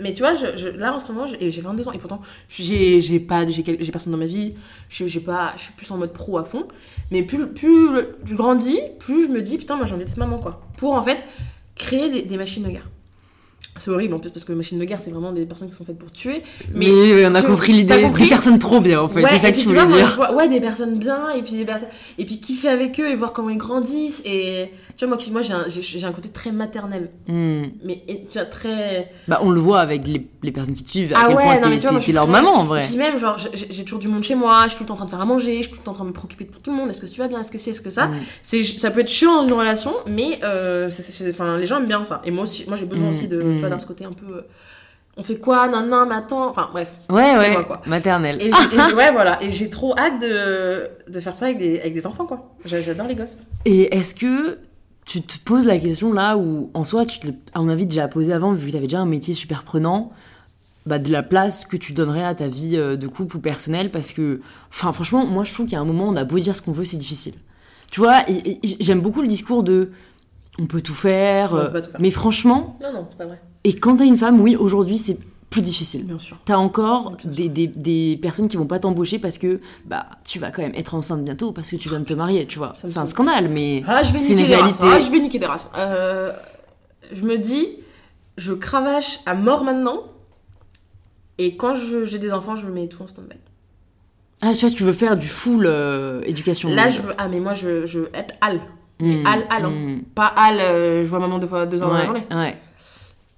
[0.00, 3.00] Mais tu vois, je, je- là en ce moment, j'ai 22 ans et pourtant, j'ai
[3.20, 3.62] pas, j'ai
[3.92, 4.54] personne dans ma vie.
[4.88, 6.66] Je j'ai pas, je suis plus en mode pro à fond.
[7.10, 7.88] Mais plus, plus
[8.24, 10.62] je grandis, plus je me dis putain, moi j'ai envie d'être maman quoi.
[10.78, 11.18] Pour en fait
[11.76, 12.88] créer des, des machines de guerre.
[13.76, 15.74] C'est horrible en plus parce que les machines de guerre, c'est vraiment des personnes qui
[15.74, 16.42] sont faites pour tuer.
[16.72, 18.08] Mais, on a tu- compris l'idée.
[18.08, 19.20] Des personnes trop bien, en fait.
[19.20, 20.14] Ouais, c'est ça que tu tu voulais vois, dire.
[20.14, 21.88] vois- ouais, des personnes bien, et puis des personnes...
[22.16, 24.22] et puis kiffer avec eux et voir comment ils grandissent.
[24.24, 27.64] Et tu vois, moi, moi j'ai un, un côté très maternel, Hmm.
[27.84, 29.10] mais tu vois, très.
[29.28, 31.12] Bah, on le voit avec les, les personnes qui te suivent.
[31.14, 32.84] À Ah quel ouais, point non, t'es- leur très- maman, en vrai.
[32.86, 34.96] puis même, genre, j'ai toujours du monde chez moi, je suis tout le temps en
[34.98, 36.44] train de faire à manger, je suis tout le temps en train de me préoccuper
[36.44, 36.90] de tout le monde.
[36.90, 37.40] Est-ce que tu vas bien?
[37.40, 38.06] Est-ce que c'est Est-ce que ça?
[38.08, 38.14] Hmm.
[38.42, 40.90] c'est Ça peut être chiant dans une relation, mais euh,
[41.30, 42.22] enfin, les gens aiment bien ça.
[42.24, 44.12] Et moi aussi, moi j'ai besoin Mm, aussi de, tu vois, d'un ce côté un
[44.12, 44.26] peu.
[44.26, 44.40] euh,
[45.16, 45.68] on fait quoi?
[45.68, 46.48] Non, non, mais attends.
[46.50, 46.90] Enfin, bref.
[47.08, 47.52] Ouais, ouais.
[47.52, 47.80] moi, quoi.
[47.86, 48.38] Maternelle.
[48.42, 48.50] Et,
[48.94, 49.40] ouais, voilà.
[49.42, 52.50] Et j'ai trop hâte de, de faire ça avec des, avec des enfants, quoi.
[52.64, 53.44] J'a- J'adore les gosses.
[53.64, 54.58] Et est-ce que
[55.04, 58.08] tu te poses la question là où, en soi, tu te, à mon avis, déjà
[58.08, 60.12] posé avant, vu que tu avais déjà un métier super prenant,
[60.86, 63.90] bah, de la place que tu donnerais à ta vie euh, de couple ou personnelle
[63.90, 64.40] Parce que,
[64.70, 66.62] enfin, franchement, moi, je trouve qu'il y a un moment, on a beau dire ce
[66.62, 67.34] qu'on veut, c'est difficile.
[67.90, 68.20] Tu vois,
[68.80, 69.90] j'aime beaucoup le discours de
[70.58, 72.00] on peut tout faire, On peut euh, pas tout faire.
[72.00, 73.40] mais franchement, Non, non, c'est pas vrai.
[73.64, 75.18] et quand t'as une femme, oui, aujourd'hui, c'est
[75.50, 76.04] plus difficile.
[76.04, 76.36] Bien sûr.
[76.44, 80.38] T'as encore Bien des, des, des personnes qui vont pas t'embaucher parce que bah tu
[80.38, 82.74] vas quand même être enceinte bientôt parce que tu viens de te marier, tu vois.
[82.82, 84.80] Me C'est un scandale, mais Ah, je vais une des races.
[84.82, 85.70] Ah, je vais niquer des races.
[85.78, 86.32] Euh,
[87.12, 87.68] je me dis,
[88.36, 90.00] je cravache à mort maintenant.
[91.38, 93.36] Et quand j'ai des enfants, je mets tout en stand-by.
[94.40, 96.68] Ah, tu vois, tu veux faire du full euh, éducation.
[96.70, 97.14] Là, je veux.
[97.18, 98.60] Ah, mais moi, je, je veux être Al.
[99.00, 99.70] Hmm, Al, Al, hein.
[99.70, 100.02] hmm.
[100.14, 102.26] Pas Al, euh, je vois maman deux fois deux heures dans la Ouais, journée.
[102.30, 102.56] ouais.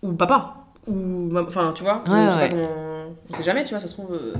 [0.02, 0.65] Ou papa.
[0.86, 1.32] Ou.
[1.36, 2.02] Enfin, tu vois.
[2.06, 2.48] Ouais, je sais ouais.
[2.48, 3.16] pas comment.
[3.30, 4.12] On sait jamais, tu vois, ça se trouve.
[4.14, 4.34] euh,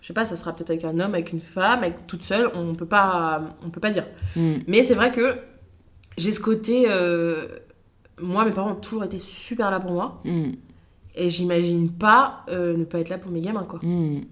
[0.00, 2.50] Je sais pas, ça sera peut-être avec un homme, avec une femme, avec toute seule,
[2.54, 4.04] on peut pas, on peut pas dire.
[4.36, 4.54] Hmm.
[4.66, 5.36] Mais c'est vrai que
[6.16, 6.84] j'ai ce côté.
[6.88, 7.46] euh,
[8.20, 10.20] moi, mes parents ont toujours été super là pour moi.
[10.24, 10.50] Mm.
[11.14, 13.78] Et j'imagine pas euh, ne pas être là pour mes gamins, quoi.
[13.82, 14.22] Mm.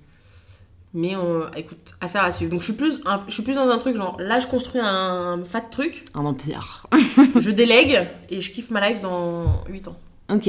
[0.95, 2.51] Mais on, écoute, affaire à suivre.
[2.51, 4.81] Donc je suis plus, un- je suis plus dans un truc genre, là je construis
[4.83, 6.87] un fat truc, Un empire.
[7.37, 9.97] je délègue et je kiffe ma life dans 8 ans.
[10.33, 10.49] Ok.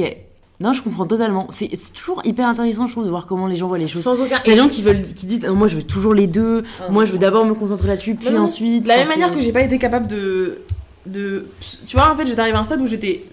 [0.60, 1.46] Non, je comprends totalement.
[1.50, 4.02] C'est toujours hyper intéressant, je trouve, de voir comment les gens voient les choses.
[4.02, 4.40] Sans aucun.
[4.44, 6.64] Il y a des gens qui veulent, qui disent, moi, je veux toujours les deux.
[6.80, 8.82] Ah, moi, je veux d'abord me concentrer là-dessus, puis Non, ensuite.
[8.82, 10.58] De la même manière que j'ai pas été capable de,
[11.06, 11.46] de.
[11.86, 13.24] Tu vois, en fait, j'étais arrivée à un stade où j'étais.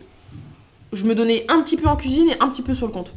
[0.94, 3.12] Je me donnais un petit peu en cuisine et un petit peu sur le compte.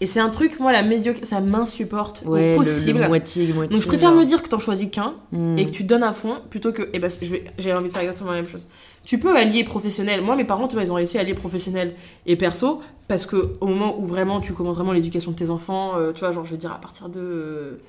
[0.00, 3.00] Et c'est un truc, moi, la médiocre, ça m'insupporte Ouais, au le- possible.
[3.00, 3.72] le, moitié, le moitié.
[3.72, 5.58] Donc je préfère me dire que t'en choisis qu'un Mm.
[5.58, 6.88] et que tu donnes à fond plutôt que.
[6.92, 7.10] Et ben,
[7.58, 8.66] j'ai envie de faire exactement la même chose.
[9.08, 10.20] Tu peux allier professionnel.
[10.20, 11.94] Moi, mes parents, tu vois, ils ont réussi à allier professionnel
[12.26, 15.96] et perso parce que au moment où vraiment tu commences vraiment l'éducation de tes enfants,
[15.96, 17.80] euh, tu vois, genre, je veux dire, à partir de euh,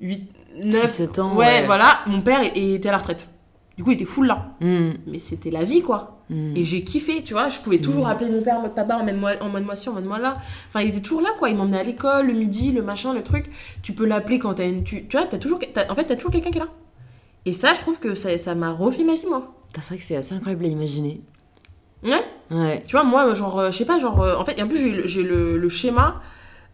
[0.00, 0.28] 8,
[0.64, 1.36] 9, 7 ans.
[1.36, 3.30] ouais, voilà, mon père était à la retraite.
[3.76, 4.56] Du coup, il était full là.
[4.60, 4.94] Mm.
[5.06, 6.22] Mais c'était la vie, quoi.
[6.28, 6.56] Mm.
[6.56, 7.46] Et j'ai kiffé, tu vois.
[7.46, 10.32] Je pouvais toujours appeler mon père en mode papa, emmène-moi emmène ci, emmène-moi là.
[10.70, 11.50] Enfin, il était toujours là, quoi.
[11.50, 13.46] Il m'emmenait à l'école, le midi, le machin, le truc.
[13.82, 14.82] Tu peux l'appeler quand t'as une.
[14.82, 15.60] Tu, tu vois, t'as toujours.
[15.88, 16.68] en fait, t'as toujours quelqu'un qui est là.
[17.44, 19.54] Et ça, je trouve que ça ça m'a refait ma vie, moi.
[19.74, 21.20] C'est vrai que c'est assez incroyable à imaginer.
[22.02, 22.24] Ouais.
[22.50, 22.82] Ouais.
[22.86, 24.20] Tu vois, moi, genre, euh, je sais pas, genre.
[24.22, 26.20] euh, en fait, en plus, j'ai le- schéma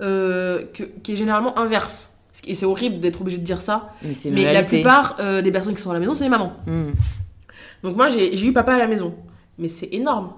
[0.00, 2.12] euh, que- qui est généralement inverse.
[2.46, 3.92] Et c'est horrible d'être obligé de dire ça.
[4.02, 6.54] Mais Mais la plupart euh, des personnes qui sont à la maison, c'est les mamans.
[6.66, 6.90] Mm.
[7.84, 9.14] Donc moi, j'ai eu papa à la maison.
[9.58, 10.32] Mais c'est énorme.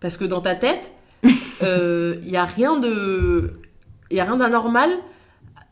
[0.00, 0.90] Parce que dans ta tête,
[1.22, 3.60] il n'y a rien de...
[4.10, 4.90] Il y a rien d'anormal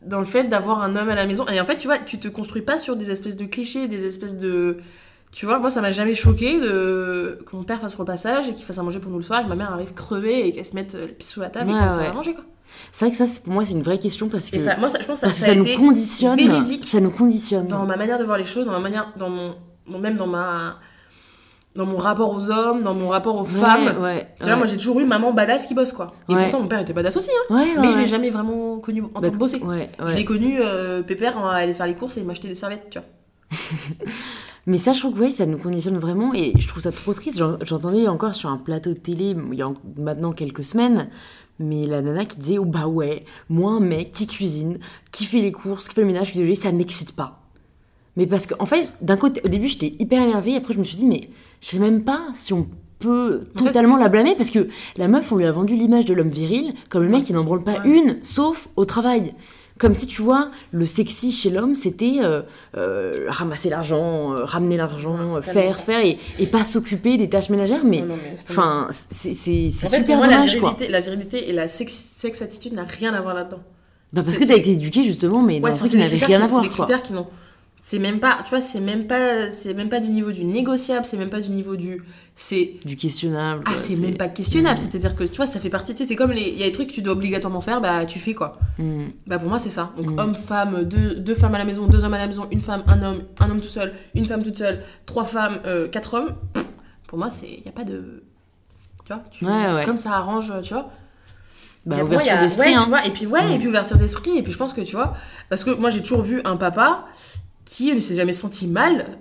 [0.03, 1.45] dans le fait d'avoir un homme à la maison.
[1.47, 4.05] Et en fait, tu vois, tu te construis pas sur des espèces de clichés, des
[4.05, 4.77] espèces de...
[5.31, 7.39] Tu vois, moi, ça m'a jamais choqué de...
[7.45, 9.41] que mon père fasse le repassage et qu'il fasse à manger pour nous le soir,
[9.41, 11.49] et que ma mère arrive crevée et qu'elle se mette euh, les pieds sous la
[11.49, 12.07] table Ouais, et qu'on ouais.
[12.07, 12.43] va manger, quoi.
[12.91, 14.87] C'est vrai que ça, pour moi, c'est une vraie question parce que, Et ça, moi,
[14.89, 16.37] ça, je pense que ça, parce que ça ça, a nous conditionne.
[16.37, 17.67] véridique Ça nous conditionne.
[17.67, 19.53] dans ma manière de voir les choses, dans ma manière, dans mon,
[19.99, 20.77] même dans ma,
[21.75, 24.01] dans mon rapport aux hommes, dans mon rapport aux Ouais, femmes.
[24.01, 24.27] Ouais.
[24.39, 26.13] Tu vois, moi j'ai toujours eu maman badass qui bosse quoi.
[26.29, 27.65] Et pourtant mon père était badass aussi, hein.
[27.79, 29.61] mais je l'ai jamais vraiment connu en Bah, train de bosser.
[30.07, 32.99] Je l'ai connu euh, pépère à aller faire les courses et m'acheter des serviettes, tu
[32.99, 33.07] vois.
[34.67, 37.13] Mais ça, je trouve que ouais, ça nous conditionne vraiment et je trouve ça trop
[37.13, 37.37] triste.
[37.39, 41.07] J'en- J'entendais encore sur un plateau de télé il y a en- maintenant quelques semaines,
[41.59, 44.79] mais la nana qui disait Oh bah ouais, moi un mec qui cuisine,
[45.11, 47.41] qui fait les courses, qui fait le ménage, je suis désolée, ça m'excite pas.
[48.17, 50.83] Mais parce que, en fait, d'un côté, au début j'étais hyper énervée, après je me
[50.83, 51.29] suis dit Mais
[51.61, 52.67] je sais même pas si on
[52.99, 56.05] peut En fait- totalement la blâmer parce que la meuf, on lui a vendu l'image
[56.05, 57.89] de l'homme viril comme le mec il n'en branle pas Ouais.
[57.89, 59.33] une, sauf au travail.
[59.77, 62.41] Comme si tu vois, le sexy chez l'homme, c'était euh,
[62.75, 67.49] euh, ramasser l'argent, euh, ramener l'argent, euh, faire, faire et, et pas s'occuper des tâches
[67.49, 67.85] ménagères.
[67.85, 68.03] Mais
[68.49, 69.33] enfin, c'est
[69.69, 70.69] super pour moi, la dommage quoi.
[70.71, 73.59] virilité, la virilité et la sex, sex attitude n'a rien à voir là-dedans.
[74.13, 76.17] Bah, parce que t'as été éduqué justement, mais dans Ouais, un c'est truc qui n'avait
[76.25, 76.85] rien à voir c'est des quoi.
[76.85, 77.27] critères qui n'ont.
[77.89, 81.05] C'est même pas, tu vois, c'est même pas, c'est même pas du niveau du négociable,
[81.05, 82.03] c'est même pas du niveau du,
[82.35, 83.63] c'est Du questionnable.
[83.65, 86.17] Ah, c'est même pas questionnable, c'est-à-dire que tu vois, ça fait partie, tu sais, c'est
[86.17, 86.41] comme les.
[86.49, 88.59] Il y a des trucs que tu dois obligatoirement faire, bah tu fais quoi.
[88.77, 89.05] Mm.
[89.25, 89.93] Bah pour moi, c'est ça.
[89.95, 90.19] Donc Mm.
[90.19, 92.83] homme, femme, deux, deux femmes à la maison, deux hommes à la maison, une femme,
[92.87, 96.35] un homme, un homme tout seul, une femme toute seule, trois femmes, euh, quatre hommes.
[97.07, 97.47] Pour moi, c'est.
[97.47, 98.21] Il n'y a pas de.
[99.05, 99.85] Tu vois tu- Ouais, ouais.
[99.85, 100.91] Comme ça arrange, tu vois.
[101.85, 102.81] Bah, moi, il y a- ouais, hein.
[102.83, 103.51] tu vois, et puis ouais, Mm.
[103.53, 105.15] et puis ouverture d'esprit, et puis je pense que tu vois,
[105.47, 107.05] parce que moi j'ai toujours vu un papa
[107.67, 109.17] qui ne s'est jamais senti mal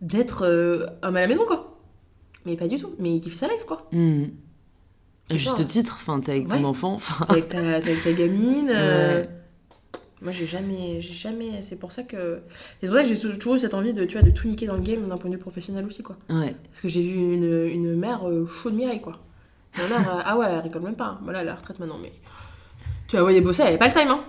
[0.00, 1.78] d'être euh, homme à la maison, quoi.
[2.46, 3.88] Mais pas du tout, mais qui fait sa life, quoi.
[3.92, 5.64] À juste ça.
[5.64, 6.98] titre, enfin, t'es avec ton enfant.
[7.26, 8.70] T'es avec ta, t'es avec ta gamine.
[8.70, 9.24] euh.
[10.22, 11.62] Moi, j'ai jamais, j'ai jamais.
[11.62, 12.36] C'est pour ça que.
[12.82, 14.48] et C'est pour ça que j'ai toujours eu cette envie de, tu vois, de tout
[14.48, 16.16] niquer dans le game d'un point de vue professionnel aussi, quoi.
[16.28, 16.54] Ouais.
[16.70, 19.18] Parce que j'ai vu une, une mère euh, chaude Mireille, quoi.
[19.78, 21.18] Ma mère, euh, ah ouais, elle rigole même pas.
[21.22, 22.12] Voilà, elle est à la retraite maintenant, mais.
[23.08, 24.24] Tu la voyais bosser, elle avait pas le time, hein.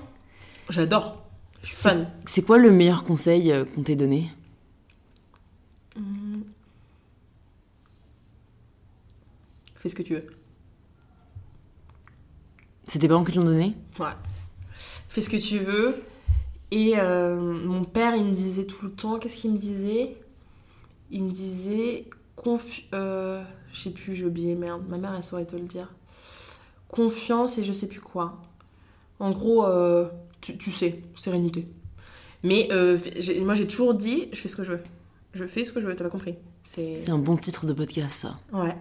[0.70, 1.21] J'adore.
[1.64, 2.10] Fan.
[2.26, 4.30] C'est quoi le meilleur conseil euh, qu'on t'ait donné?
[9.76, 10.28] Fais ce que tu veux.
[12.88, 14.06] C'est tes parents qui te l'ont donné Ouais.
[15.10, 16.04] Fais ce que tu veux.
[16.72, 20.16] Et euh, mon père, il me disait tout le temps, qu'est-ce qu'il me disait?
[21.10, 22.06] Il me disait,
[22.38, 23.44] confi- euh,
[23.74, 25.92] je sais plus, j'ai oublié, merde, ma mère, elle saurait te le dire.
[26.88, 28.42] Confiance et je sais plus quoi.
[29.20, 30.08] En gros, euh,
[30.42, 31.68] tu, tu sais, sérénité.
[32.44, 32.98] Mais euh,
[33.42, 34.84] moi, j'ai toujours dit, je fais ce que je veux.
[35.34, 36.36] Je fais ce que je veux, t'as pas compris.
[36.66, 37.10] C'est...
[37.10, 38.40] Un bon titre de podcast, ça.
[38.52, 38.76] Ouais.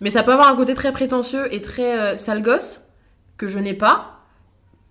[0.00, 2.82] Mais ça peut avoir un côté très prétentieux et très euh, sale gosse
[3.36, 4.26] que je n'ai pas.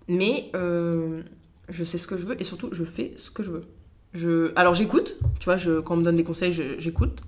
[0.07, 1.21] Mais euh,
[1.69, 3.65] je sais ce que je veux et surtout je fais ce que je veux.
[4.13, 4.51] Je...
[4.55, 5.79] Alors j'écoute, tu vois, je...
[5.79, 7.21] quand on me donne des conseils, j'écoute.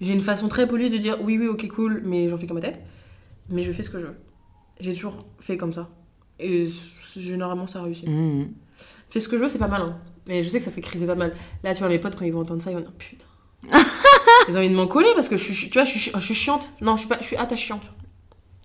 [0.00, 2.56] J'ai une façon très polie de dire oui, oui, ok, cool, mais j'en fais comme
[2.58, 2.80] ma tête.
[3.48, 4.16] Mais je fais ce que je veux.
[4.80, 5.88] J'ai toujours fait comme ça.
[6.40, 6.66] Et
[7.16, 8.08] généralement ça réussit.
[8.08, 8.44] Mm.
[9.10, 9.82] Fais ce que je veux, c'est pas mal.
[9.82, 9.96] Hein.
[10.26, 11.34] Mais je sais que ça fait criser pas mal.
[11.62, 13.26] Là, tu vois, mes potes, quand ils vont entendre ça, ils vont dire putain.
[14.48, 16.18] Ils ont envie de m'en coller parce que je suis, tu vois, je suis, je
[16.20, 16.70] suis chiante.
[16.82, 17.82] Non, je suis pas, je suis attachante.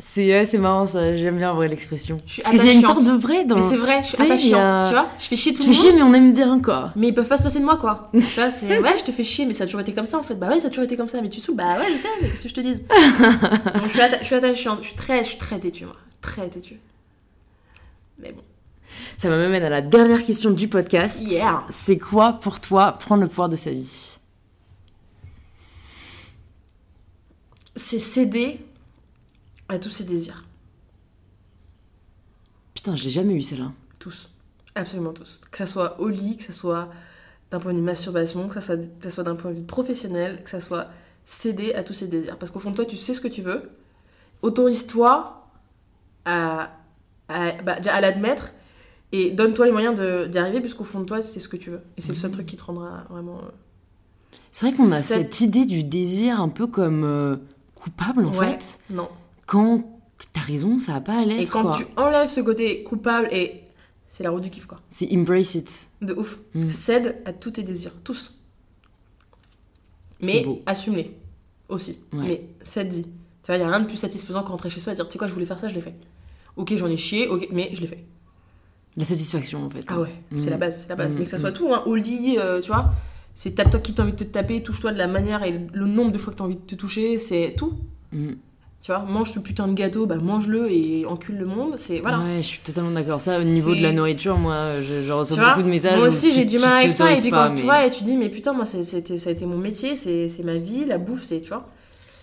[0.02, 2.22] C'est ouais, c'est marrant ça, j'aime bien vrai l'expression.
[2.26, 3.58] Je suis Parce qu'il y a une part de vrai dans.
[3.58, 4.54] Mais c'est vrai, je suis attachante.
[4.56, 5.78] a- Tu vois, je fais chier tout le fais monde.
[5.82, 6.92] chier, mais on aime bien quoi.
[6.96, 8.10] Mais ils peuvent pas se passer de moi, quoi.
[8.14, 10.18] Tu vois, c'est ouais, je te fais chier, mais ça a toujours été comme ça
[10.18, 10.36] en fait.
[10.36, 11.56] Bah ouais, ça a toujours été comme ça, mais tu saoules.
[11.56, 12.62] Bah ouais, je sais, mais qu'est-ce que je te
[13.74, 15.96] Donc je suis, atta- je suis attachante, je suis très, je suis très têtue, moi.
[16.22, 16.80] Très têtue.
[18.20, 18.44] Mais bon.
[19.18, 21.22] Ça me mène à la dernière question du podcast.
[21.22, 21.66] Yeah.
[21.70, 24.18] C'est quoi pour toi prendre le pouvoir de sa vie?
[27.76, 28.66] C'est céder
[29.68, 30.46] à tous ses désirs.
[32.74, 33.72] Putain, j'ai jamais eu celle-là.
[34.00, 34.30] Tous.
[34.76, 35.40] Absolument tous.
[35.52, 36.90] Que ça soit au lit, que ça soit
[37.52, 39.64] d'un point de vue masturbation, que ça soit, que ça soit d'un point de vue
[39.64, 40.88] professionnel, que ça soit
[41.26, 42.38] céder à tous ses désirs.
[42.38, 43.70] Parce qu'au fond de toi, tu sais ce que tu veux.
[44.42, 45.46] Autorise-toi
[46.26, 46.79] à,
[47.30, 48.54] à, bah, à l'admettre
[49.12, 50.00] et donne-toi les moyens
[50.30, 51.82] d'y arriver, puisqu'au fond de toi, c'est ce que tu veux.
[51.98, 53.38] Et c'est le seul truc qui te rendra vraiment.
[53.38, 57.38] euh, C'est vrai qu'on a Cette- cette idée du désir un peu comme euh,
[57.76, 58.52] coupable en Ouais.
[58.60, 58.80] fait.
[58.90, 59.08] Non.
[59.46, 59.84] Quand
[60.34, 61.42] t'as raison, ça va pas à l'être.
[61.42, 61.76] Et quand quoi.
[61.78, 63.64] tu enlèves ce côté coupable, et
[64.10, 64.80] c'est la roue du kiff, quoi.
[64.90, 65.88] C'est embrace it.
[66.02, 66.40] De ouf.
[66.54, 66.70] Mm.
[66.70, 68.36] Cède à tous tes désirs, tous.
[70.22, 71.16] Mais assume-les
[71.70, 71.98] aussi.
[72.14, 72.20] Ouais.
[72.28, 73.04] Mais cède-y.
[73.04, 73.10] Tu
[73.48, 75.14] vois, il n'y a rien de plus satisfaisant que rentrer chez soi et dire Tu
[75.14, 75.96] sais quoi, je voulais faire ça, je l'ai fait.
[76.58, 78.04] Ok, j'en ai chié, ok, mais je l'ai fait.
[78.98, 79.86] La satisfaction en fait.
[79.88, 80.50] Ah ouais, c'est Mm.
[80.52, 81.14] la base, c'est la base.
[81.14, 81.42] Mm, Mais que ça mm.
[81.42, 82.92] soit tout, hein, euh, tu vois.
[83.36, 86.12] C'est tape-toi qui t'as envie de te taper, touche-toi de la manière et le nombre
[86.12, 87.74] de fois que t'as envie de te toucher, c'est tout.
[88.82, 92.20] Tu vois, mange ce putain de gâteau, bah mange-le et encule le monde, c'est voilà.
[92.20, 93.20] Ouais, je suis totalement d'accord.
[93.20, 95.98] Ça, au niveau de la nourriture, moi, je, je reçois Tu vois, beaucoup de messages.
[95.98, 97.12] Moi aussi, j'ai du mal avec ça.
[97.14, 99.34] Et puis quand tu vois, et tu dis, mais putain, moi, c'est- c'était, ça a
[99.34, 101.66] été mon métier, c'est, c'est ma vie, la bouffe, c'est, tu vois.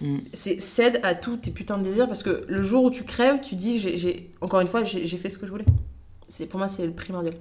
[0.00, 0.18] Mm.
[0.32, 3.40] C'est cède à tous tes putains de désirs parce que le jour où tu crèves,
[3.40, 5.64] tu dis, j'ai, encore une fois, j'ai, fait ce que je voulais.
[6.28, 7.34] C'est, pour moi, c'est le primordial.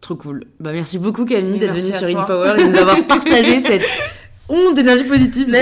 [0.00, 0.46] Trop cool.
[0.58, 2.18] Bah merci beaucoup Camille d'être venue sur.
[2.18, 3.82] InPower et de nous avoir partagé cette
[4.50, 5.54] onde d'énergie positive.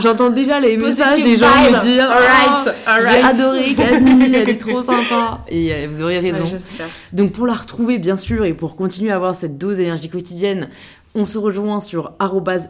[0.00, 1.76] J'entends déjà les messages des gens vibe.
[1.76, 3.14] me dire Alright, Ah, alright.
[3.14, 5.44] J'ai adoré Camille, elle est trop sympa.
[5.48, 6.44] Et euh, vous auriez raison.
[6.44, 6.86] Ouais.
[7.12, 10.68] Donc pour la retrouver bien sûr et pour continuer à avoir cette dose d'énergie quotidienne,
[11.16, 12.12] on se rejoint sur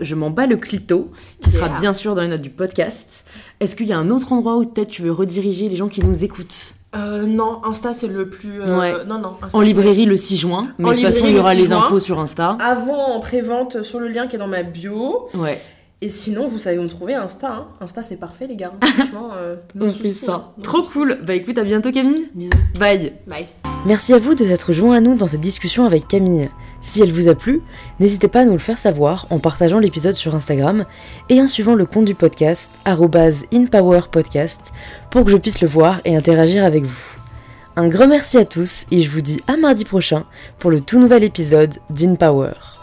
[0.00, 1.10] je m'en bats le clito,
[1.42, 1.76] qui sera Yeah.
[1.80, 3.24] bien sûr dans les notes du podcast.
[3.60, 6.02] Est-ce qu'il y a un autre endroit où peut-être tu veux rediriger les gens qui
[6.04, 6.74] nous écoutent?
[6.94, 8.62] Euh, non, Insta, c'est le plus.
[8.62, 9.04] euh, Ouais.
[9.06, 9.36] Non, non.
[9.42, 11.60] Insta, En librairie le 6 juin, mais En de toute façon il y aura le
[11.60, 12.56] 6 les infos sur Insta.
[12.60, 15.28] Avant, en pré-vente sur le lien qui est dans ma bio.
[15.34, 15.58] Ouais,
[16.02, 17.50] Et sinon, vous savez où me trouver Insta.
[17.52, 17.68] hein.
[17.80, 18.72] Insta, c'est parfait, les gars.
[18.84, 19.56] Franchement, euh,
[20.02, 20.34] fait ça.
[20.34, 20.62] hein.
[20.62, 20.92] Trop soucis.
[20.92, 21.18] cool.
[21.26, 22.28] Bah écoute, à bientôt Camille.
[22.34, 22.50] Bisous.
[22.78, 23.14] Bye.
[23.26, 23.46] Bye.
[23.86, 26.50] Merci à vous de s'être joint à nous dans cette discussion avec Camille.
[26.82, 27.62] Si elle vous a plu,
[27.98, 30.84] n'hésitez pas à nous le faire savoir en partageant l'épisode sur Instagram
[31.30, 34.72] et en suivant le compte du podcast @inpowerpodcast
[35.10, 37.14] pour que je puisse le voir et interagir avec vous.
[37.76, 40.24] Un grand merci à tous et je vous dis à mardi prochain
[40.58, 42.75] pour le tout nouvel épisode d'InPower.